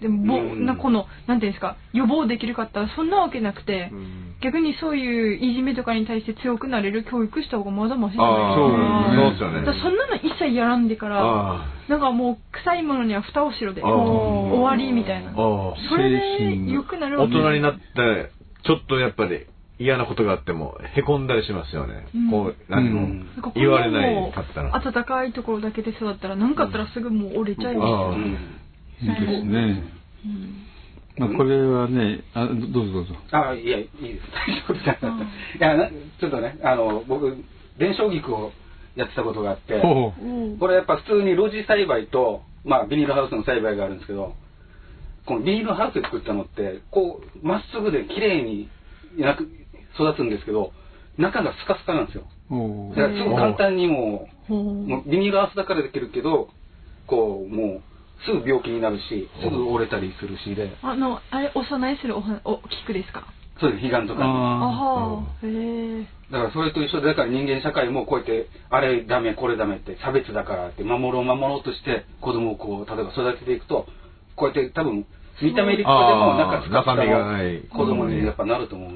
[0.00, 0.66] でも、うん。
[0.66, 4.34] なこの、なんていうんですか、予防できるかったらそんなわけなくて、うん。
[4.42, 9.80] 逆にそういういじめとかに対して強くなれる教育した方がまだマシじゃないですそうですよね。
[9.80, 15.30] そんなの一切やらんでから、あなんかもう臭いものには蓋をしろで、終わりみたいな。
[15.30, 15.32] あ。。
[15.32, 15.74] ああ。
[15.88, 18.30] それで良くなる大わけ人になって、
[18.64, 19.46] ちょっとやっぱり
[19.78, 22.06] 嫌なことがあっても、へこんだりしますよね。
[22.14, 24.78] うんこう、何も言われないかったら。
[24.78, 27.96] 暖かいところだけで育ったら、何かあったらすぐもう折れちゃいますよ。
[27.96, 28.24] ああうん
[29.00, 29.82] いいですね。
[30.24, 30.64] うん
[31.16, 33.14] まあ、これはね、あどどうぞどうぞ。
[33.30, 34.26] あいや、いいです。
[34.34, 35.58] 大丈夫です。
[35.58, 37.36] いや、なちょっとね、あの、僕、
[37.78, 38.52] 伝承菊を
[38.96, 44.34] やってたことがあって、これやっぱ普通に露地栽培と、まあ、ビニールハウスの栽培があるんですけど、
[45.26, 48.68] このビニールハウスで作ったのって、こう、まっすぐで綺麗に
[49.16, 49.48] なく
[49.94, 50.72] 育つんですけど、
[51.18, 52.24] 中がスカスカなんですよ。
[52.94, 56.48] だからすごく簡単にもほうう、もうビニールハウスだからできるけど、
[57.06, 57.82] こう、もう、
[58.24, 63.24] すぐ病気になるし、すぐ折れたりするしで、あの、あれ、お供えするお花、お、菊ですか？
[63.60, 64.30] そうです、彼岸とかに。
[64.30, 66.06] ああへえ。
[66.32, 73.86] だからそれと一緒で、だから人間社会もこうやって、あれダメ、これダメって、差別だからって、守ろう守ろうとして、子供をこう、例えば育てていくと、
[74.36, 75.06] こうやって多分、
[75.42, 77.60] 見た目立派でもあー中使った中身がない。
[77.62, 78.90] 子供にやっぱなると思う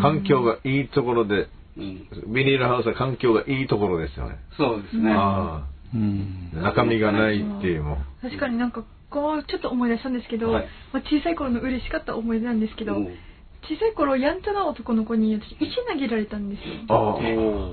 [0.00, 2.08] 環境がいいところで、うん。
[2.32, 4.36] ビニールハウスは環境がいいところですよね。
[4.56, 5.12] そうですね。
[5.14, 6.62] あうんあ。
[6.62, 7.98] 中身がないっていうも。
[8.20, 13.08] 確かになんか、こう、ちょっと思い出したんですけど、はいまあ、小さい頃の嬉しかった思い出なんですけど、うん
[13.64, 16.74] 小さい頃、やんちゃな男の子に私、石投げられたんですよ。
[16.88, 17.20] ああ。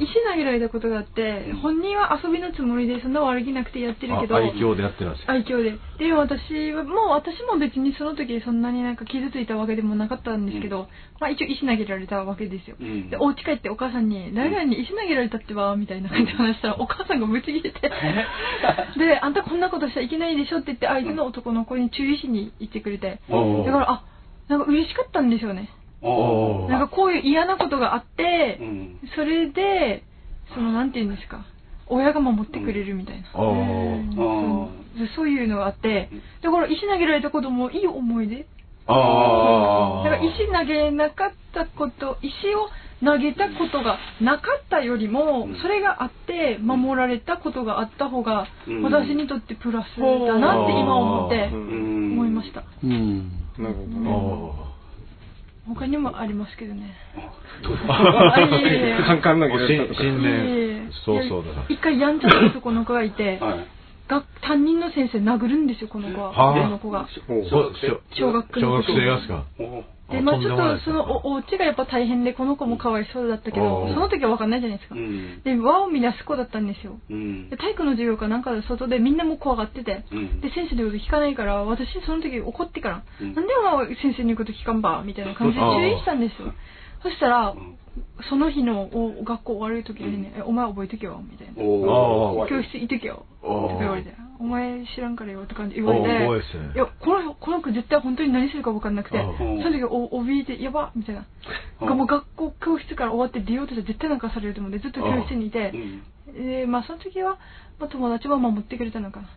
[0.02, 5.32] 石投げられたことがあって、本人は遊びのつもりでそんな悪気なくてやってるけど、愛嬌でやってるんですよ。
[5.32, 5.78] 愛嬌で。
[5.98, 10.88] でも私は、もう私も別にその時そんなになんか傷ついたわけでもなかったんですけど、
[11.20, 12.76] まあ一応石投げられたわけですよ。
[12.80, 17.80] うんで、お家帰ってお母さんに、誰々に石投げられたってば、みたいな感じで話したら、お母さんがぶち切れて、
[18.98, 24.04] で、あんたこんなことしちゃいけないでしょって言って、相手の男の子に注意しに行ってくれて、だから、あ、
[24.48, 25.70] なんか嬉しかったんですよね。
[26.02, 30.04] おーなんかこういう嫌なことがあって、うんそれで、
[30.54, 31.46] その、なんて言うんですか、
[31.88, 33.28] 親が守ってくれるみたいな。
[33.32, 36.10] そうそういうのがあって、
[36.42, 38.46] だから石投げられたこともいい思い出。
[38.88, 40.04] ああ。
[40.04, 42.70] だから石投げなかったこと、石を
[43.04, 52.64] 投げたことがなかったよりも、それがあって守られたことがあった方が、うん私にとってプラスだなって今思って思いました。
[52.84, 53.45] うん。
[53.58, 54.10] なるほどね。
[55.70, 56.96] お他にもありますけどね。
[59.08, 60.02] カンカン投げられ新たとか。
[60.02, 61.66] 新年、そうそうだな。
[61.70, 63.68] 一回やんちゃな男の子がいて、はい。
[64.08, 66.32] 学担任の先生殴るんですよ、この子は。
[66.32, 67.08] はあこの子が。
[67.28, 67.74] そう
[68.14, 69.46] 小学小学生がですか？
[70.10, 75.00] で、まあちょっとそのおお家がやっぱ大変で、この子もかわいそうだったけあど、あその時はわかんないじゃないですかう。
[75.00, 75.42] ん。
[75.44, 77.00] で、輪を乱す子だったんですよ。
[77.10, 86.54] うんで、体育の授業かなんかで外でみんなも怖がってて、うんで、先生の言うこと聞かないから、私その時怒ってから、うんなんでお前先生の言うこと聞かんばみたいな感じで注意したんですよ。
[87.02, 87.78] そしたら、ん
[88.30, 91.54] その日のお学校終わる時にね、えお前覚えとけよ、みたいな。
[91.56, 96.72] 教室行ってけよ、おーとか言われて、お前知らんからよって感じで言われて、ね。
[96.76, 101.26] いや、このこの子絶対本当に何するか分かんなくて、あそーの時お怯えて、やばみたいな。
[101.82, 101.98] うん。
[101.98, 105.72] もう学校、教室から終わって出ようとしたら絶対なんかされると思うんで、ずっと教室にいて。
[106.28, 106.46] う、ん。
[106.46, 107.38] で、まあその時は、
[107.80, 109.30] まあ友達は守ってくれたのかな。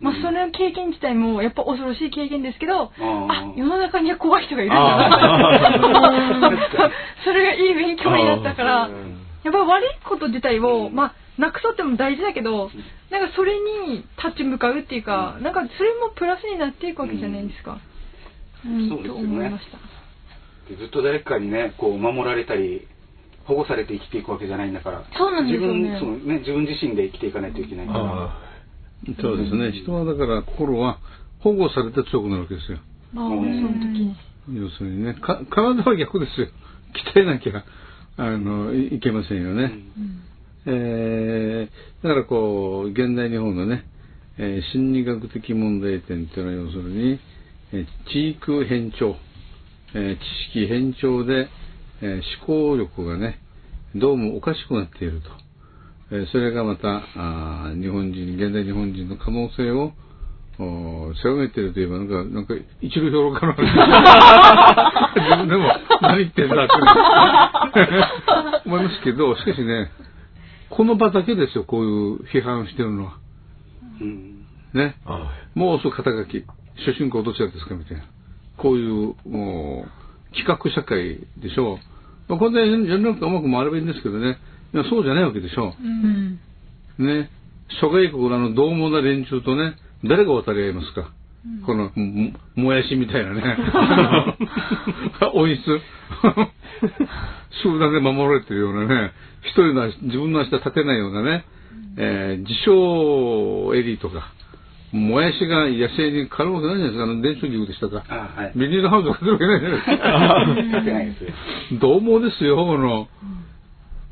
[0.00, 5.85] まあその経験自体もやっぱ恐ろしい経験ですけど、あ、世の中には怖い人がいるんだな。
[7.24, 8.90] それがいい勉強になったから、
[9.44, 12.70] やっぱ悪いこと自体を、まあ、なくそうっても大事だけど、
[13.10, 13.54] なんかそれ
[13.86, 17.78] に立ち向かうっていうか、なんかそれもプラスになっていくわけじゃないですか。
[18.64, 19.78] うん、とそうですよね思いました。
[20.68, 22.88] でずっと誰かにね、こう守られたり、
[23.44, 28.00] 保護されて生きていくわけじゃないんだから、そうなんですよね自分、そのね、自分自身で生きていかないといけないから。
[28.00, 28.46] あ
[29.20, 29.70] そうですね。
[29.72, 30.98] 人はだから心は
[31.40, 32.78] 保護されて強くなるわけですよ。
[33.12, 34.16] まあ、その時に。
[34.52, 36.48] 要するにね、か体は逆ですよ。
[37.14, 37.64] 鍛えなきゃ、
[38.16, 39.72] あの、いいけませんよね。
[40.66, 43.84] えーだからこう、現代日本のね、
[44.38, 47.18] えー心理学的問題点っていうのは要するに、
[47.72, 49.14] えー知育偏重、
[49.94, 50.20] えー知
[50.50, 51.48] 識偏重で、
[52.02, 53.40] えー思考力がね、
[53.94, 55.30] どうもおかしくなっていると。
[56.12, 59.92] えーそれがまた、あー日本人、現代日本人の可能性を、
[60.58, 63.62] 狭めているといえば、なんか、なんか、一流評論家の話
[65.16, 65.68] 自分でも、
[66.00, 66.72] 何言ってんだって
[68.64, 69.90] 思いますけど、しかしね、
[70.70, 73.18] この場だけですよ、こういう批判してるのは。
[74.00, 74.96] うんね。
[75.04, 76.44] あもうそう肩書き。
[76.84, 78.04] 主人公どちらですかみたいな。
[78.58, 81.78] こういう、もう、企画社会でしょう。
[82.28, 84.38] まあ、これで世の中うまく回ればいいんですけどね。
[84.74, 86.38] いやそうじゃないわけでしょうん。
[86.98, 87.06] う。
[87.06, 87.30] ね。
[87.80, 91.10] 諸外国のあの、獰猛な連中とね、誰が渡り合いますか、
[91.64, 93.42] この、ももやしみたいなね。
[95.34, 95.62] おいす。
[97.62, 101.44] 集団で守られてるようなね、一人の足自分の足で立てないようなね、
[101.96, 104.24] えー自称エリートが、
[104.92, 108.04] もやしが野生に狩るわけないじゃないですか、あの、伝承牛でしたか。
[108.08, 108.52] あはい。
[108.54, 110.78] ビニールハウスをかけるわけないじゃないですか。
[110.78, 111.30] 書けないですよ。
[111.80, 113.08] どう猛ですよ、この、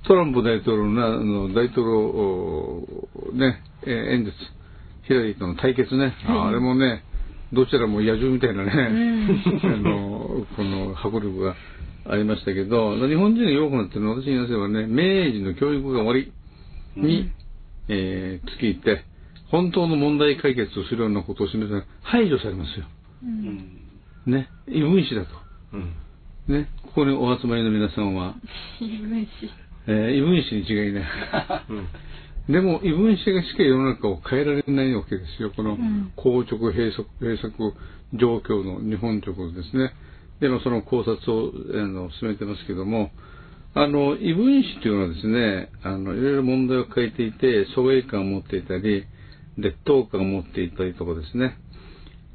[0.06, 4.36] トランプ大統領のあの大統領、おね、えー演説、
[5.06, 7.04] ヒラリーとの対決ね、あれもね、
[7.52, 8.70] どちらも野獣みたいなね、
[9.62, 11.54] あの、この迫力が
[12.06, 14.10] ありましたけど、日本人が弱くなってるの。
[14.10, 16.32] は私に言わせればね、明治の教育が終わり
[16.96, 17.30] に、
[17.88, 19.04] えー、尽きて、
[19.50, 22.86] 本当の問題解決をするようなことを示すのは排除されますよ。
[23.22, 23.80] うん。
[24.26, 25.28] ね、異分子だと。
[25.74, 25.92] うん。
[26.48, 28.34] ね、ここにお集まりの皆さんは、
[28.80, 29.28] 異分子。
[29.86, 31.04] えー異分子に違いない。
[32.48, 35.50] でも、異分子がしか世の中を変えられないわけですよ。
[35.56, 37.50] このん硬直閉塞、閉塞
[38.14, 39.94] 状況の日本直ですね。
[40.40, 43.10] でもその考察をあの進めてますけども、
[43.74, 49.04] あの、異分子というのはですね、あの、いろいろ問題を変えていて、疎外感を持っていたり、
[49.56, 51.56] 劣等感を持っていたりとかですね。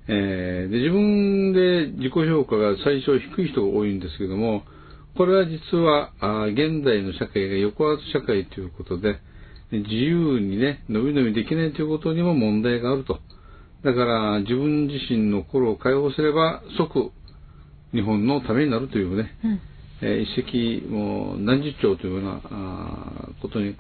[0.07, 4.63] えーで、自分で自己評価が最初低い人が多いんですけども、
[5.15, 9.19] これは実は、あー現代の社会が横圧社会ということで、
[9.71, 13.19] 自由にね、伸び伸びできないということにも問題があると。
[13.83, 17.11] だから、自分自身の心を解放すれば、即、
[17.93, 19.31] 日本のためになるというね、
[20.01, 23.75] えー一石もう何十兆というようなあーことに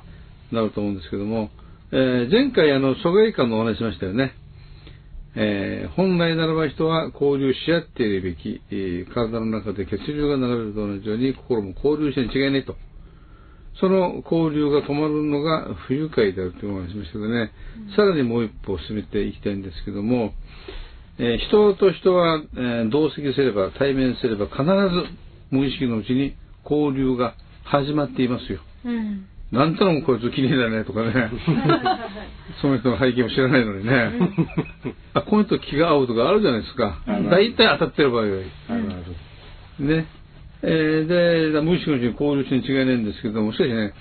[0.51, 1.49] なると思うんですけども、
[1.91, 4.33] えー前回あの疎外感のお話しましたよね。
[5.35, 12.75] えー本来ならば人は交流し合っているべき、えー体の中で血流が流れると同じように心も交流してに違いないと。
[13.79, 17.51] その交流が止まるのが不愉快であるというお話しましたけどね、
[17.95, 20.33] さらにもう一歩進めていきたいんですけども、
[21.17, 24.69] えー人と人は、えー同席すれば、対面すれば必ず
[25.51, 28.59] 無意識のうちに交流が始まっていますよ。
[28.85, 29.25] うん。
[29.51, 31.31] なんとなくこいつ気に入らないとかね。
[32.61, 34.11] その人の背景も知らないのにね。
[35.13, 36.99] あ、この人気が合うとかあるじゃないですか。
[37.29, 38.43] 大体当たってる場合がいい。
[39.79, 40.05] ね。
[40.61, 43.93] えーで、無意識のうちに交流してに違いないんですけども、しかしね、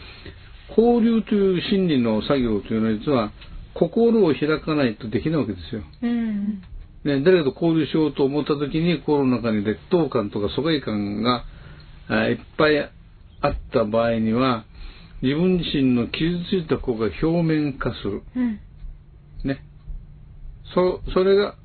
[0.70, 3.32] 交流という心理の作業というのは実は、
[3.74, 5.82] 心を開かないとできないわけですよ。
[6.02, 6.62] うん。
[7.04, 11.44] ね、誰かと交流しようと思った時に心の中に劣等感とか疎外感が
[12.08, 12.88] あいっぱいあ
[13.50, 14.64] った場合には
[15.22, 18.22] 自分自身の傷ついた子が表面化する。
[18.36, 18.60] うん。
[19.44, 19.62] ね。
[20.74, 21.56] そ、それが、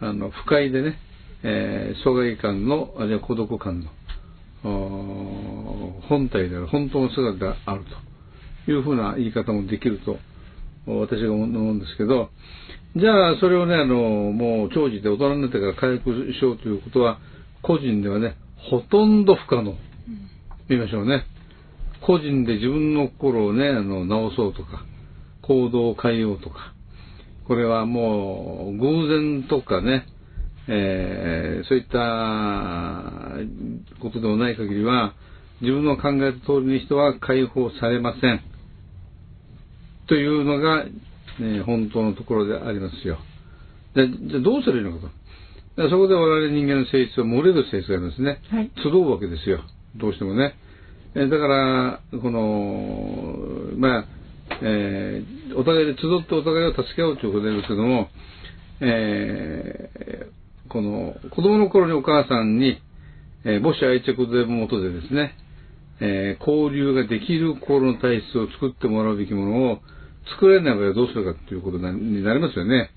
[0.00, 0.98] あの、不快でね、
[1.42, 3.90] えー、疎外感の、あるいは孤独感の、
[4.62, 7.84] 本体である、本当の姿である
[8.64, 10.18] というふうな言い方もできると、
[10.86, 12.30] 私が思うんですけど、
[12.96, 13.94] じゃあ、それをね、あの、
[14.32, 17.18] もう、長寿で大人になってから回復しようということは、
[17.62, 19.74] 個人ではね、ほとんど不可能。
[20.68, 21.26] 見ましょうね。
[22.00, 24.84] 個人で自分の心をね、あの、直そうとか、
[25.42, 26.72] 行動を変えようとか、
[27.46, 30.06] これはもう、偶然とかね、
[30.68, 31.98] えー、そういった
[34.00, 35.14] ことでもない限りは、
[35.60, 38.40] 自分の考えた通りに人は解放されません。
[40.08, 43.18] というのが、ね、本当のところでありますよ。
[43.94, 45.08] で、じゃあどうすればいいのか
[45.76, 45.90] と。
[45.90, 48.40] そこで我々人間の性質は漏れる性質があるんですね。
[48.50, 49.60] はい集うわけですよ。
[49.96, 50.54] どうしてもね。
[51.14, 54.04] えーだから、この、まあ、
[54.62, 58.08] えーお互いで集ってお互いを助け合うということですけども、
[58.80, 60.35] えー
[60.68, 62.80] この、子供の頃にお母さんに、
[63.44, 65.34] えー母子愛着でもとでですね、
[66.00, 69.78] えー交流ができる心の体質を作ってもらうべきものを
[70.34, 72.90] 作れない場合はどうするかということになりますよね。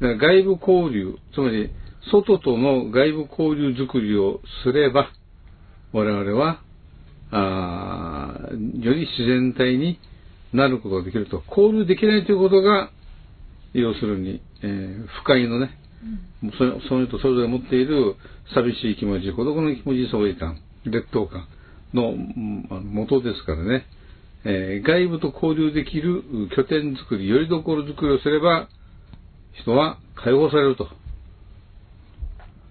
[0.00, 1.70] だから外部交流、つまり
[2.10, 5.10] 外との外部交流作りをすれば、
[5.92, 6.60] 我々は、
[7.30, 9.98] あより自然体に
[10.52, 11.42] なることができると。
[11.48, 12.90] 交流できないということが、
[13.72, 15.70] 要するに、えー不快のね、
[16.58, 18.16] そのその人それぞれ持っている
[18.54, 21.46] 寂しい気持ち、孤独の気持ち、疎外感、劣等感。
[21.94, 22.14] の
[22.82, 23.86] 元ですからね、
[24.44, 26.22] えー外部と交流できる
[26.54, 28.68] 拠点作り、よりどころ作りをすれば、
[29.62, 30.88] 人は解放されると。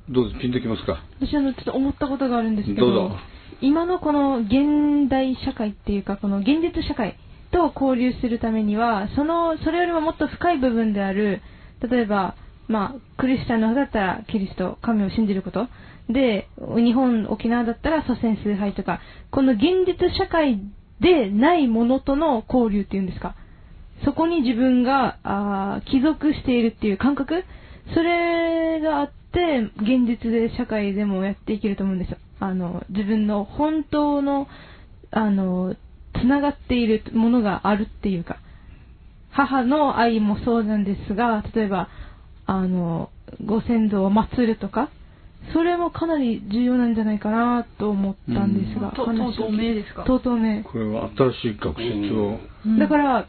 [0.09, 0.99] どうぞ、ピンときますか？
[1.19, 3.17] 私あのちょっと思ったことがあるんですけどどうぞ。
[3.61, 7.17] 今のこの現代社会っていうかこの現実社会
[7.51, 11.41] と交流するためにはそのそれよりももっと深い部分である
[11.89, 12.35] 例えば
[12.67, 15.67] まあクリスチャンの方だったらキリスト神を信じること。
[16.09, 18.99] で日本沖縄だったら祖先崇拝とか。
[19.31, 20.59] この現実社会
[21.01, 23.35] でないものとの交流っていうんですか。
[24.03, 27.43] そこに自分があー帰属しているっていう感覚。
[27.93, 32.17] それがあって現実で社会でもやっていけると思うんですよ。
[32.39, 34.47] あの自分の本当の
[35.11, 35.75] あの
[36.13, 38.37] つながっているものがあるっていうか。
[39.31, 41.89] 母の愛もそうなんですが例えば
[42.47, 43.09] あの
[43.43, 44.89] ご先祖を祀るとか
[45.53, 50.03] それもかなり重要なんじゃないかなと思ったんですが、と話をとうとう名ですか？
[50.03, 52.79] とうとう名これは新しい学説をうん。
[52.79, 53.27] だから発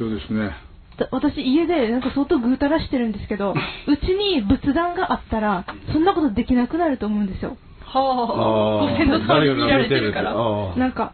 [0.00, 0.50] 表ですね。
[0.98, 3.52] だ私家でなんか相当ぐうたらしてるんですけど
[3.86, 7.56] うちに仏壇があったらそんなことできなくなると思うんですよ。
[7.84, 8.90] はあ。
[8.90, 10.32] ご先祖さんに見られてるから。
[10.34, 11.12] あなんか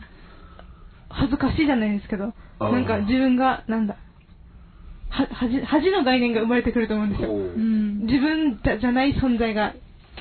[1.09, 3.97] 恥ずかしいじゃないですけどなんか自分がなんだ
[5.11, 9.75] は恥恥の概念が生まれてくると思うんですようん自分じゃない存在が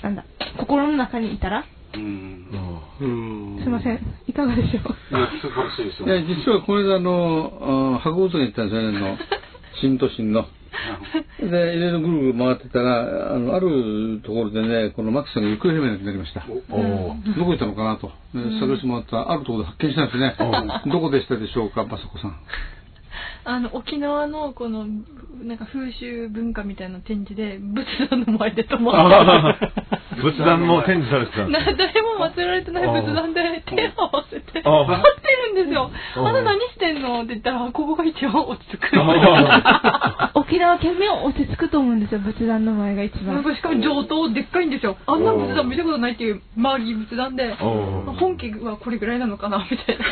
[0.04, 0.26] なんだ
[0.58, 1.64] 心の中にいたら？
[1.94, 5.18] すいませんいかがでしょう？
[5.18, 9.18] いや素晴らしいですよいや、実はこれであの、あ博物館に行ったんですよね、
[9.82, 10.46] 新都心の。
[11.40, 16.42] で、いろいろぐるぐる回ってたら、あの、あるところでね、このマキさんが行方不明になりました。
[16.42, 18.12] どこ行ったのかなと。
[18.34, 20.36] で探してもらったら、あるところで発見したんですね。
[20.92, 22.36] どこでしたでしょうか、まさこさん。
[23.50, 24.86] あの沖縄のこの
[25.42, 29.72] なんか風習文化みたいな展示で仏像の前で止まって。
[30.22, 34.62] 仏壇も展示されてたん な誰も祀られてない仏壇で手を合わせて。
[34.64, 34.86] ああ。
[34.86, 35.92] 待ってるんですよ。
[36.16, 36.24] ああ。
[36.24, 38.90] なた何してんのって言ったら、ここが一番落ち着く。
[40.36, 43.44] 沖縄県民は落ち着くと思うんですよ仏壇の前が一番。
[43.56, 44.98] しかも上等でっかいんですよ。
[45.06, 50.06] あんな仏壇見たことないっていう周り仏壇で、本家はこれぐらいなのかなみたいな。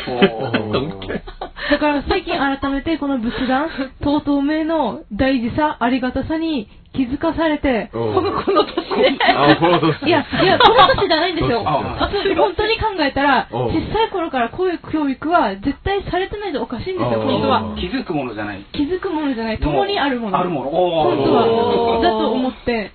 [1.70, 3.68] だから最近改めてこの仏壇、
[4.02, 9.18] とうとう名の大事さ、ありがたさに気づかされて、このこの年で。
[9.22, 10.06] あ、この年。
[10.06, 11.62] いや、いや、この年じゃないんですよ。
[11.62, 17.74] 本当に考えたら、小さい頃からこういう教育は絶対されてないとおかしいんですよ、あ本当は。
[17.76, 18.64] 気づくものじゃない。
[18.72, 20.38] 気づくものじゃない、共にあるもの。
[20.38, 20.70] あるもの。
[20.70, 22.92] 本当は、だと思って、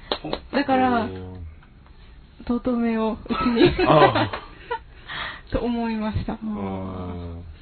[0.51, 1.07] だから、
[2.45, 4.31] とうとう名をうちに、あ
[5.51, 6.37] と思いました。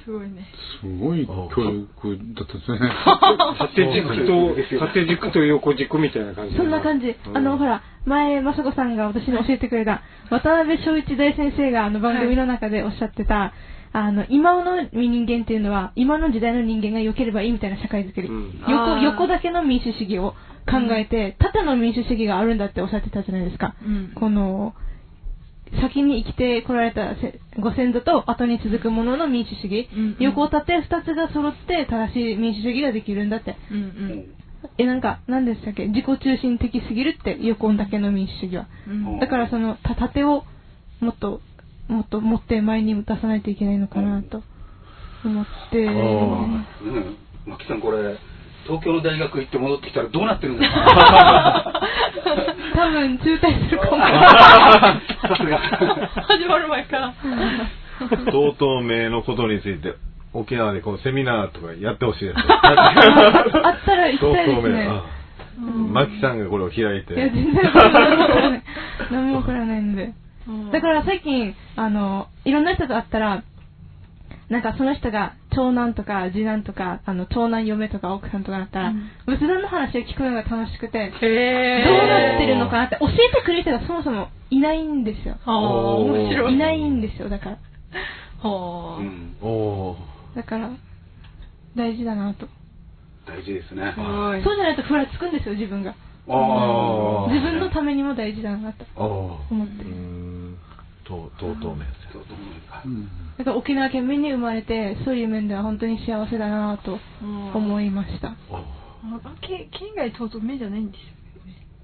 [0.04, 0.46] すごいね。
[0.80, 2.78] すごい教育だったですね。
[3.58, 6.56] 縦軸と、 縦軸と横軸みたいな感じ。
[6.56, 7.14] そんな感じ。
[7.32, 13.52] あの、ほら、前、まさこさんが私に教えてくれた、渡辺正一大先生があの番組の中でおっしゃってた、
[13.92, 18.28] あの、今の人間っていうのは、今の時代の人間が良ければいいみたいな社会づくり。
[18.28, 20.34] うん横、横だけの民主主義を
[20.66, 23.74] 考えて、縦の民主主義があるんだっておっしゃってたじゃないですか。
[23.84, 24.12] うん。
[24.14, 24.74] この、
[25.80, 29.88] 先に生きてこられたせご先祖と後に続くものの民主主義。
[29.94, 33.56] うんうん横縦二つが揃って正しい民主主義ができるんだって。
[33.70, 34.24] うんうん。
[34.76, 35.86] え、なんか、何でしたっけ？
[35.86, 38.66] 自己中心的すぎるって、横だけの民主主義は。
[38.88, 40.44] うんだからその、た盾を
[41.00, 41.40] もっと、
[41.88, 44.42] もっと持って前に出さないといけないのかなと
[45.24, 46.66] 思って、あうん。
[47.46, 48.16] マキさんこれ、
[48.66, 51.82] 東京の大学行って戻ってきたらどうなってるんですか
[52.74, 53.96] 多分中退するかも。
[54.00, 55.58] さすが。
[55.58, 57.14] 始まる前から。
[58.30, 59.94] とうとう名のことについて、
[60.32, 62.38] 沖縄でこうセミナーとかやってほしいです。
[62.38, 64.88] あったら行きたいですね。
[64.88, 65.02] あ
[65.60, 67.14] マキさんがこれを開いいや、て。
[67.14, 68.62] 全然わからない。
[69.10, 70.04] 何もわからないんで。
[70.04, 70.06] う
[70.52, 73.42] んだから最近、あの、いろんな人と会ったら、
[74.50, 85.38] なんかその人が長男とか次男とか、あの、長男嫁とか奥さんとかだったら、うん仏壇の話を聞くのが楽しくて、へどうなってるのかなって教えてくれる人がそもそもいないんですよ。
[85.44, 85.58] ああ、
[85.98, 86.54] 面白い。
[86.54, 87.50] いないんですよ、だから。
[87.52, 87.58] は
[88.42, 89.36] あ、うん。
[89.40, 90.70] おーだから、
[91.76, 92.48] 大事だなと。
[93.26, 93.94] 大事ですね。
[93.96, 95.94] そうじゃないとふらつくんですよ、自分が。
[96.28, 97.32] ああ。
[97.32, 99.84] 自分のためにも大事だなと思って
[101.16, 101.22] る。
[101.22, 103.08] うーんととうん
[103.38, 108.36] だから沖縄県民に生まれて、そういう面では本当に幸せだなとうん思いました。
[109.40, 111.06] 県県外とうとう目じゃないんですよ。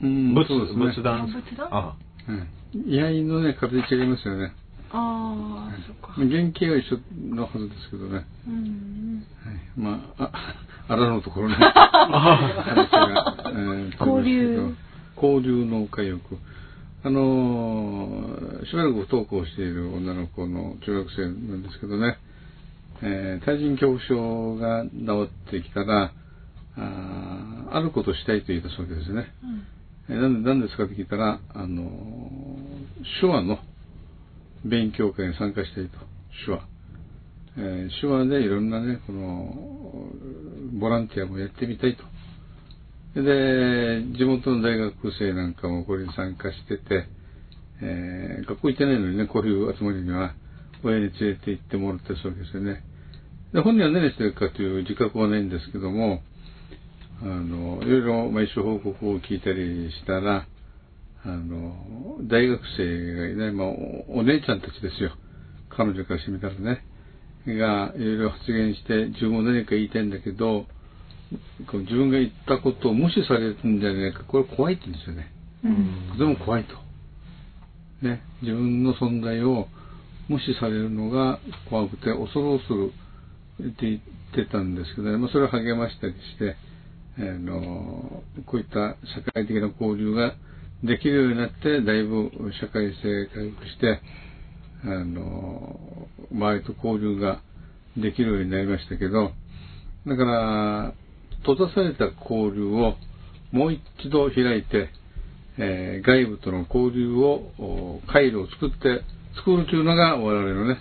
[0.03, 1.69] うん仏仏壇あ仏壇？
[1.71, 1.97] あ
[2.29, 2.49] うん
[2.87, 4.53] 居合のね、形違いますよね。
[4.93, 6.13] ああ、そっか。
[6.13, 6.99] 原型は一緒
[7.35, 8.27] のはずですけどね。
[8.47, 9.27] うん。
[9.45, 10.33] はい、まあ、あ、
[10.93, 11.57] あらのところね。
[13.99, 14.75] 交流。
[15.17, 16.39] 交流の会欲。
[17.05, 22.19] あのーしばらく不登校している女の子の中学生なんですけどね、
[23.03, 26.13] えー対人恐怖症が治ってきたら、
[26.77, 29.27] あーあることをしたいと言ったそうですね。
[30.09, 33.59] えーなんで、なんですかって聞いたら、あのー手話の
[34.65, 35.99] 勉強会に参加したいと。
[36.45, 36.67] 手話。
[37.59, 40.11] えー手話でいろんなね、この、
[40.81, 42.03] ボランティアもやってみたいと。
[43.23, 47.09] で、地元の大学生なんかもこれに参加してて、
[47.81, 50.35] えー学校行ってないのにね、こういう集まりには、
[50.85, 52.85] 親に連れて行ってもらってるそうですよね。
[53.53, 56.21] で、本人は何してるかという自覚はないんですけども、
[57.23, 60.47] あの、いろいろ毎週報告を聞いたりしたら、
[61.25, 63.69] あの、大学生がいない、まあ、
[64.09, 65.13] お姉ちゃんたちですよ。
[65.71, 66.85] 彼女からしてみたらね。
[67.47, 70.67] が、いろいろ発言して、自分も何か言いたいんだけど、
[71.73, 75.33] 自分が言ったことを無視されるんじゃないか、これ怖いって言うんですよね。
[75.65, 76.13] うん。
[76.13, 76.75] とても怖いと。
[78.03, 79.69] ね、自分の存在を
[80.29, 82.93] 無視されるのが怖くて恐る恐る
[83.63, 86.57] って言ってたんですけどね、まあ、それを励ましたりして、
[87.19, 90.35] あのこういった社会的な交流が
[90.85, 94.01] できるようになって、だいぶ社会性回復して、
[94.85, 97.41] あの周りと交流が
[97.97, 99.33] できるようになりましたけど、
[100.07, 100.95] だから、
[101.47, 102.97] 閉ざされた交流を
[103.53, 104.91] もう一度開いて、
[105.59, 109.03] えー外部との交流を、お回路を作って、
[109.37, 110.79] 作るというのが我々のね、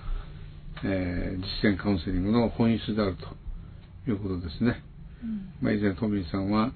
[0.83, 4.81] えー実践カウンセリングの本質であるということですね。
[5.61, 6.71] まあ、以前トミーさんは、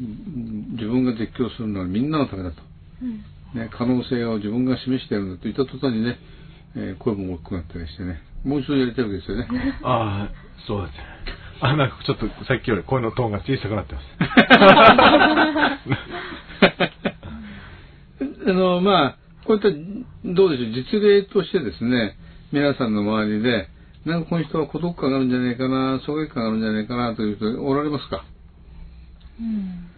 [0.00, 2.62] うん自分が絶叫するのはみんなのためだと。
[3.54, 6.18] ね、可能性を自分が示してやるんだと言った途端にね、
[6.76, 9.48] えー声も大きくなったりしてね、もう一度やりたいわけですよね。
[9.82, 10.32] ああ、
[10.66, 11.37] そうですね。
[11.60, 14.06] あ、なんかちょっとさっきより声のトーンが小さくなってます。
[18.48, 19.68] あの、まあ、こういった、
[20.24, 22.16] どうでしょう、実例としてですね、
[22.52, 23.68] 皆さんの周りで、
[24.04, 28.24] なんかこの人は孤独感があるんじゃないかな、疎外感があるんじゃないかなという人おられますか？
[29.40, 29.88] うん。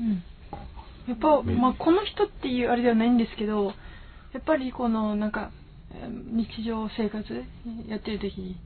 [0.00, 0.22] うん。
[1.08, 3.72] やっぱ、まあ、この人っていうあれではないんですけど、
[4.32, 5.50] やっぱりこの、なんか、
[5.94, 7.44] えー日常生活
[7.86, 8.56] やってる時に、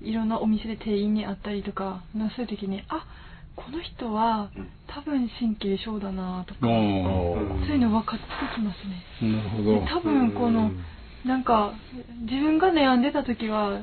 [0.00, 3.04] いろんなお店で店員に会ったりとか、そういう時に、あ、
[3.56, 4.50] この人は
[4.86, 7.34] 多分神経症だなとか、お
[7.66, 8.24] そういうの分かって
[8.54, 9.04] きますね。
[9.22, 9.86] ーなるほでど。
[9.86, 10.70] 多分この、
[11.24, 11.72] なんか、
[12.30, 13.80] 自分が悩んでた時は、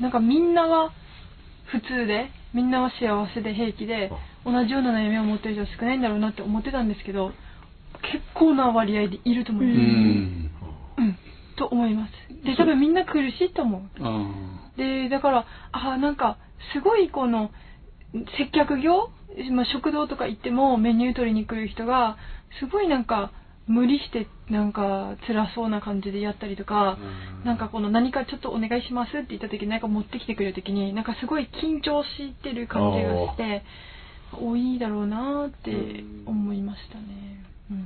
[0.00, 0.92] なんかみんなは
[1.66, 4.10] 普通で、みんなは幸せで平気で、
[4.44, 7.32] 同じような悩みを持ってる人は少ないんだろうなって思ってたんですけど、
[8.00, 9.78] 結構な割合でいると思ういます。
[9.78, 10.50] ん。
[10.98, 11.18] うん。
[11.56, 12.44] と思います。
[12.44, 13.82] で、多分みんな苦しいと思う。
[14.74, 16.38] あで、だから、あなんか、
[16.74, 17.50] すごいこの、
[18.12, 19.10] 接客業、
[19.52, 22.16] まあ、食堂とか行ってもメニュー取りに来る人が、
[22.58, 23.32] すごいなんか、
[23.66, 26.98] 無理して、なんか、辛そうな感じでやったりとか、
[27.44, 33.62] なんかこの何かちょっとお願いしますって言った時に何か持ってきてくれる時に、なんかすごい緊張してる感じがして、
[34.32, 37.44] 多いだろうなって思いましたね。
[37.70, 37.76] うん。
[37.76, 37.82] ー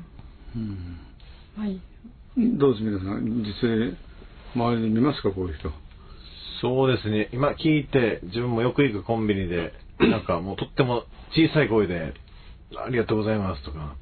[0.57, 0.99] うん
[1.57, 1.81] はい。
[2.37, 2.85] どうです？
[2.85, 3.95] 皆さん、実例、
[4.57, 5.71] 周りで見ますか、こういう人。
[6.61, 7.29] そうですね。
[7.33, 12.15] 今聞いて、自分もよく行くコンビニで、 なんかもうとっても小さい声で、
[12.77, 13.95] ありがとうございますとか、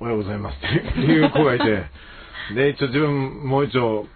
[0.00, 0.60] おはようございますっ
[0.92, 1.84] ていう子がいて、
[2.54, 4.06] で、一応自分もう一応、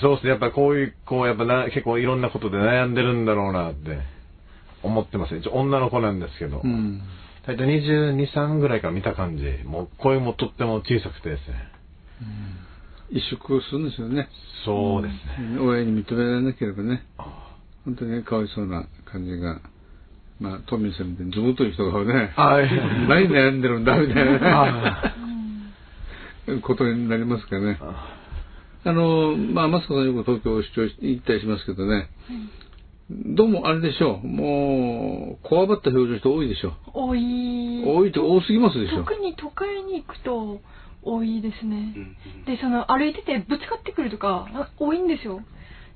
[0.00, 3.98] そうですね、やっぱりこういう子、やっぱな結構いろんなことで悩んでるんだろうなって
[4.82, 5.40] 思ってますね。
[5.40, 7.02] 一応女の子なんですけど、うん。
[7.46, 11.72] 大体22、3ぐらいから見た感じ、もう声もとっても小さくてですね。
[13.12, 14.28] 萎縮するんですよね。
[14.64, 15.60] そうですね。
[15.60, 19.60] 親に認められなければね、あ本当にねかわいそうな感じが、
[20.40, 22.68] まあ、トミーさんみたいにずぶとい人がね、はい。
[23.08, 25.14] 何悩んでるんだみたいあ
[26.46, 27.78] なことになりますからね。
[27.80, 28.18] あ
[28.84, 28.92] あ。
[28.92, 32.08] の、まあ、マスコさんよく東京を出張し行ったりしますけどね、
[33.10, 37.84] どうもあれでしょう、もう、こわばった表情の人多いでしょ多い。
[37.84, 40.60] 多いって多すぎますでしょ特に都会に行くと
[41.02, 42.00] 多いですねう。
[42.00, 45.40] んで、その歩いててぶつかってくるとかあ多いんですよ。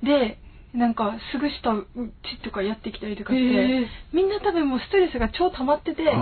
[0.02, 0.38] で、
[0.76, 1.86] なんかすぐ下う
[2.22, 6.12] ちとかやってきたりとかしへてー、みんな多分もうストレスが超溜まってて、た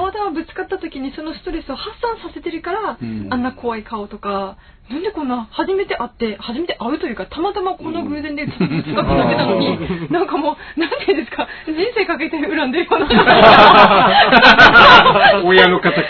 [0.00, 4.58] またまぶつかった時にそのストレスを発散させてるから、うんあんな怖い顔とか、
[4.90, 8.68] なんでこんな初めて会って、初めて会うというか、たまたまこの偶然でぶつかっ
[9.06, 9.78] ただけなのに、
[10.10, 13.06] なんかもう、なんていうんですか、人生かけて恨んでるような。
[15.46, 15.94] 親の敵。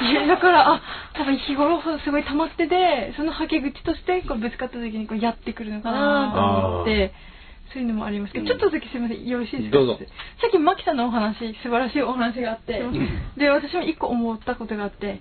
[0.00, 0.82] いやだから、あ、
[1.14, 7.12] 多分日頃すごい溜まってて、そのはけ口としてこうぶつかった時にこうやってくるのかなと思って、
[7.72, 9.76] そういうのもありますけど、ちょっとだけすみません、よろしいですか？
[9.76, 9.98] どうぞ。
[10.40, 12.82] さっきマキさんのお話、素晴らしいお話があって、
[13.36, 15.20] で、私も一個思ったことがあって、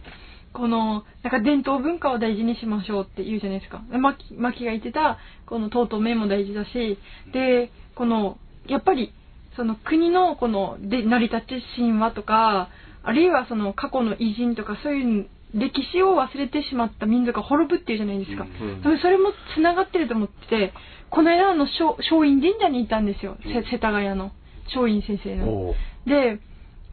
[0.54, 3.82] この、なんか伝統文化を大事にしましょうって言うじゃないですか。
[3.92, 6.98] マキマキが言ってた、このとうとう面も大事だし、
[7.34, 9.14] で、この、やっぱり、
[9.56, 12.70] その国のこので成り立ち神話とか、
[13.04, 18.44] あるいはその過去の偉人とかそういう歴史を忘れてしまった民族が滅ぶっていうじゃないですか。
[18.44, 20.74] うん多分それも繋がってると思ってて、
[21.10, 23.38] この間あの松松陰神社に行ったんですよ。
[23.44, 24.32] せ世田谷の
[24.68, 25.74] 松陰先生の。
[26.06, 26.40] で、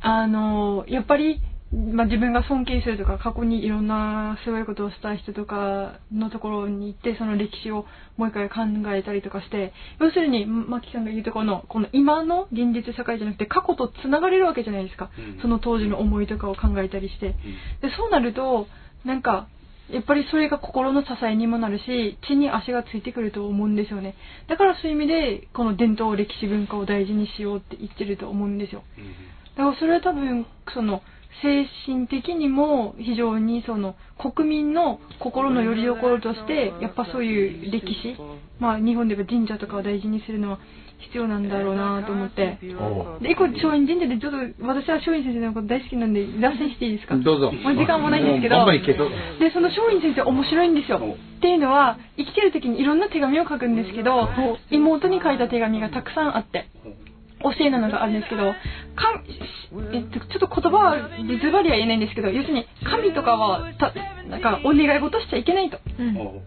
[0.01, 1.41] あの、やっぱり、
[1.75, 8.57] まあ、自分が尊敬するとか、過去にいろんなすごいことをした人とかのところに行って、その歴史をもう一回考
[8.95, 15.11] えたりとかして、要するに、マキさんが言うところの、この今の現実社会じゃなくて、過去と繋がれるわけじゃないですか。
[15.19, 17.35] うんその当時の思いとかを考えたりして。
[17.83, 18.69] で、そうなると、
[19.05, 19.49] なんか、
[19.91, 24.15] やっぱりそれが心の支えにもなるし、地に足がついてくると思うんですよね。
[24.49, 28.83] だからそういう意味で、この伝統歴史文化を大事にしようって言ってると思うんですよ。
[29.57, 31.03] だからそれは多分、その、
[31.43, 38.17] 精神的にも非常にその国民の心の拠り所としてやっぱそういう歴史
[38.59, 40.59] まあ日本では神社とかを大事にするのは
[41.01, 42.59] 必要なんだろうなと思って。
[43.21, 47.17] で一個松陰神社でちょっと私は松陰先生のこと大好きなんで脱線していいですか？
[47.17, 47.53] どうぞ。
[47.53, 48.65] まあ時間もないんですけど。
[49.39, 50.99] でその松陰先生面白いんですよ。
[50.99, 54.29] っていうのは生きてる時にいろんな手紙を書くんですけど
[54.71, 56.71] 妹に書いた手紙がたくさんあって
[57.45, 58.57] 教えなのがあるんですけどか
[59.93, 61.09] えっと、ちょっと言葉は
[61.43, 63.93] ズバリは言えないんですけど要するに神とかはた
[64.31, 65.79] なんかお願い事しちゃいけないと。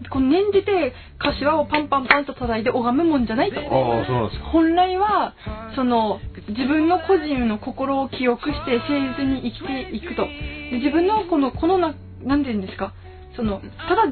[0.09, 3.59] この念じて柏をパンパンパンと叩いて拝むもんじゃないと。
[4.51, 5.33] 本来は
[5.75, 10.23] その自分の個人の心を記憶して誠実に生きていくと。
[10.25, 11.93] で自分のこのこのな
[12.23, 12.93] なんて言うんですか？
[13.37, 14.03] そのただ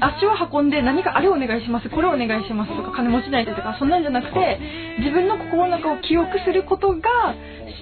[0.00, 4.60] 足を運んで何かあれお願いしますこれお願いしますとか金持ちないとかそんなんじゃなくて
[5.00, 7.00] 自分の心の中を記憶することが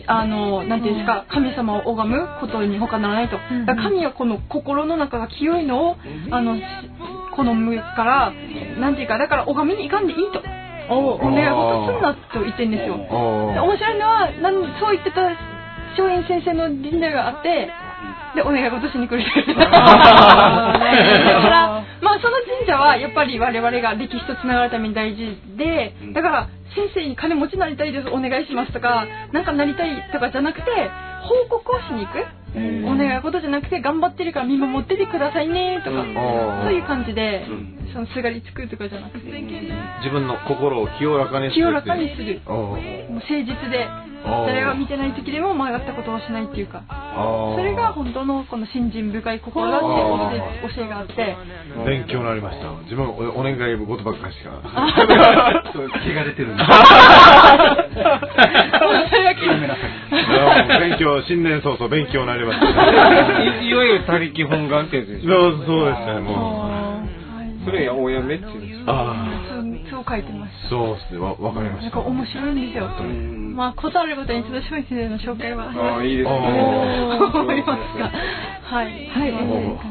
[0.07, 3.37] あのなんていうんですか神様を拝むことに他ならないと。
[3.67, 5.97] だから神はこの心の中が清いのを
[6.31, 6.63] あのし
[7.35, 8.33] 好むから
[8.79, 10.43] なんていうかだから拝みに行かんでいいと。
[10.91, 12.95] おお願い事すんなと言ってるんですよ。
[12.95, 15.31] 面白いのはなんそう言ってた
[15.93, 17.71] 松陰先生の神社があって
[18.35, 19.55] でお願い事しに来る人。
[19.55, 19.85] だから
[22.01, 30.71] まあその神社はやっぱり我々が歴史とつながるために大事でだから先生に金持ちになりたいですお願いしますとかなんかなりたいとかじゃなくて
[31.23, 32.43] 報告をしに行く？
[32.55, 35.81] お願い事じゃなくて頑張ってるから見守っててくださいね。
[35.85, 36.03] とか。
[36.03, 36.15] うん。
[36.65, 37.79] そういう感じでうん。
[37.93, 39.27] そのすがりつくとかじゃなくて。
[39.31, 41.65] 自分の心を清らかにする。
[41.65, 42.43] 清らかにする。
[42.47, 43.15] もう。
[43.15, 43.89] 誠実で
[44.25, 46.85] 誰が見てない時でも曲がったことをしないっていうか。
[47.57, 49.95] それが本当のこの信心深い心だっていう。
[50.69, 51.37] 教え教えがあって。
[51.87, 52.69] 勉強になりました。
[52.85, 54.51] 自分おお願い事ばっかりしか。
[56.13, 56.65] が出てる んで
[59.11, 60.97] それ
[61.27, 62.67] 新年早々勉強になりました。
[62.67, 65.49] いいわゆる他力本願ってやつでしそょ。
[65.51, 66.71] うそうですね、も
[67.65, 67.65] う。
[67.65, 69.52] それやおやめって言うんですあ
[70.03, 71.97] そうそう書いてまあ、すそうですね、わ、わかりました。
[71.97, 72.87] なんか面白いんですよ。
[72.87, 73.55] うん。
[73.57, 75.71] まあことあるごとにちょっと松陰先生の紹介は。
[75.71, 76.63] ああ、いいですあね。
[77.35, 78.11] 思いますが
[78.73, 79.07] はい。
[79.09, 79.33] はい、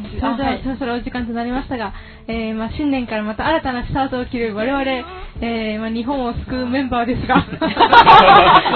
[0.10, 0.20] じ。
[0.20, 1.94] それであそろそろお時間となりましたが、
[2.28, 4.84] えーまあ、新年からまた新たなスタートを切る我々、
[5.42, 7.46] えーまあ、日本を救うメンバーですが、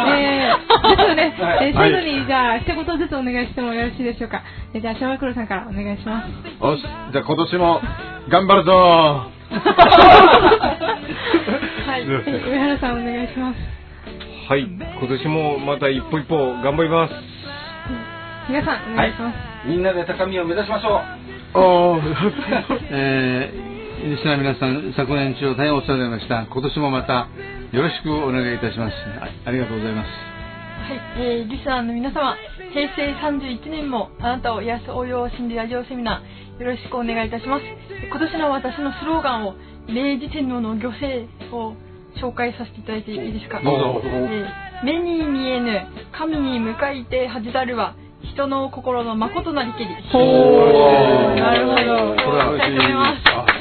[0.08, 4.42] えー、ですので、えー最後に、じゃあ、一言ずつお願いしてもよろしいでしょうか。
[4.74, 6.64] えーじゃあ、小黒さんからお願いします。
[6.64, 6.82] よし、
[7.12, 7.82] じゃあ今年も
[8.30, 9.58] 頑張るぞは
[11.98, 12.02] い。
[12.02, 13.58] えー上原さんお願いします。
[14.50, 14.64] はい。
[14.64, 17.14] 今年もまた一歩一歩頑張ります。
[18.48, 19.36] 皆さん、お願いします。
[19.68, 21.02] みんなで高みを目指しましょ
[21.56, 21.60] う。
[21.60, 22.04] おー
[22.92, 26.46] えー、リスナーの皆さん、昨年中大変お世話になりました。
[26.46, 27.28] 今年もまた
[27.72, 28.96] よろしくお願いいたします。
[29.20, 30.35] あありがとうございます。
[30.86, 32.36] はい、えー、リスナーの皆様、
[32.74, 37.64] 平成31年もあなたを癒す応用心理ラジオセミナーよろしくお願いいたします。
[38.08, 39.56] 今年の私のスローガンを
[39.88, 41.74] 明治天皇の御政を
[42.22, 43.60] 紹介させていただいていいですか？
[43.64, 44.46] えー
[44.86, 47.96] 目に見えぬ神に向かいて恥じたるは
[48.34, 49.90] 人の心の誠なりけり。
[49.90, 51.80] なるほど。
[51.80, 52.10] ありがと
[52.50, 53.55] うございます。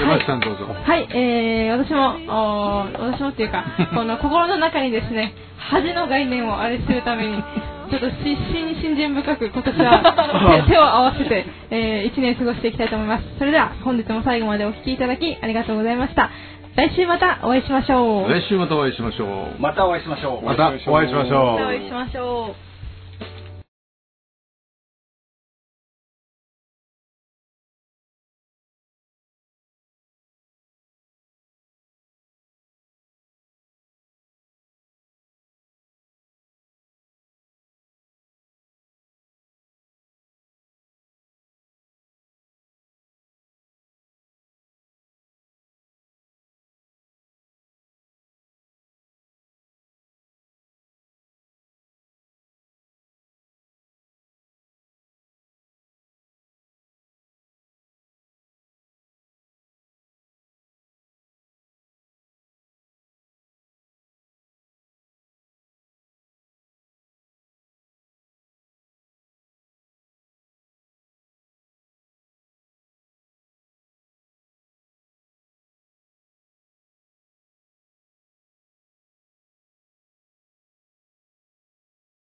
[0.00, 0.66] 山下さんどうぞ。
[0.66, 7.42] はい、えー、私も、おー私もっていうか、 この心の中にですね、恥の概念をあれするために、
[7.90, 13.24] ちょっとし新新人深く今年は手 手を合わせて、えー、1年過ごしていきたいと思います。
[13.38, 16.30] それでは本日も最後までお聞きいただきありがとうございました。
[16.76, 18.30] 来週またお会いしましょう。
[18.30, 19.60] 来週またお会いしましょう。
[19.60, 20.46] またお会いしましょう。
[20.46, 22.69] またお会いしましょうお会いしましょう。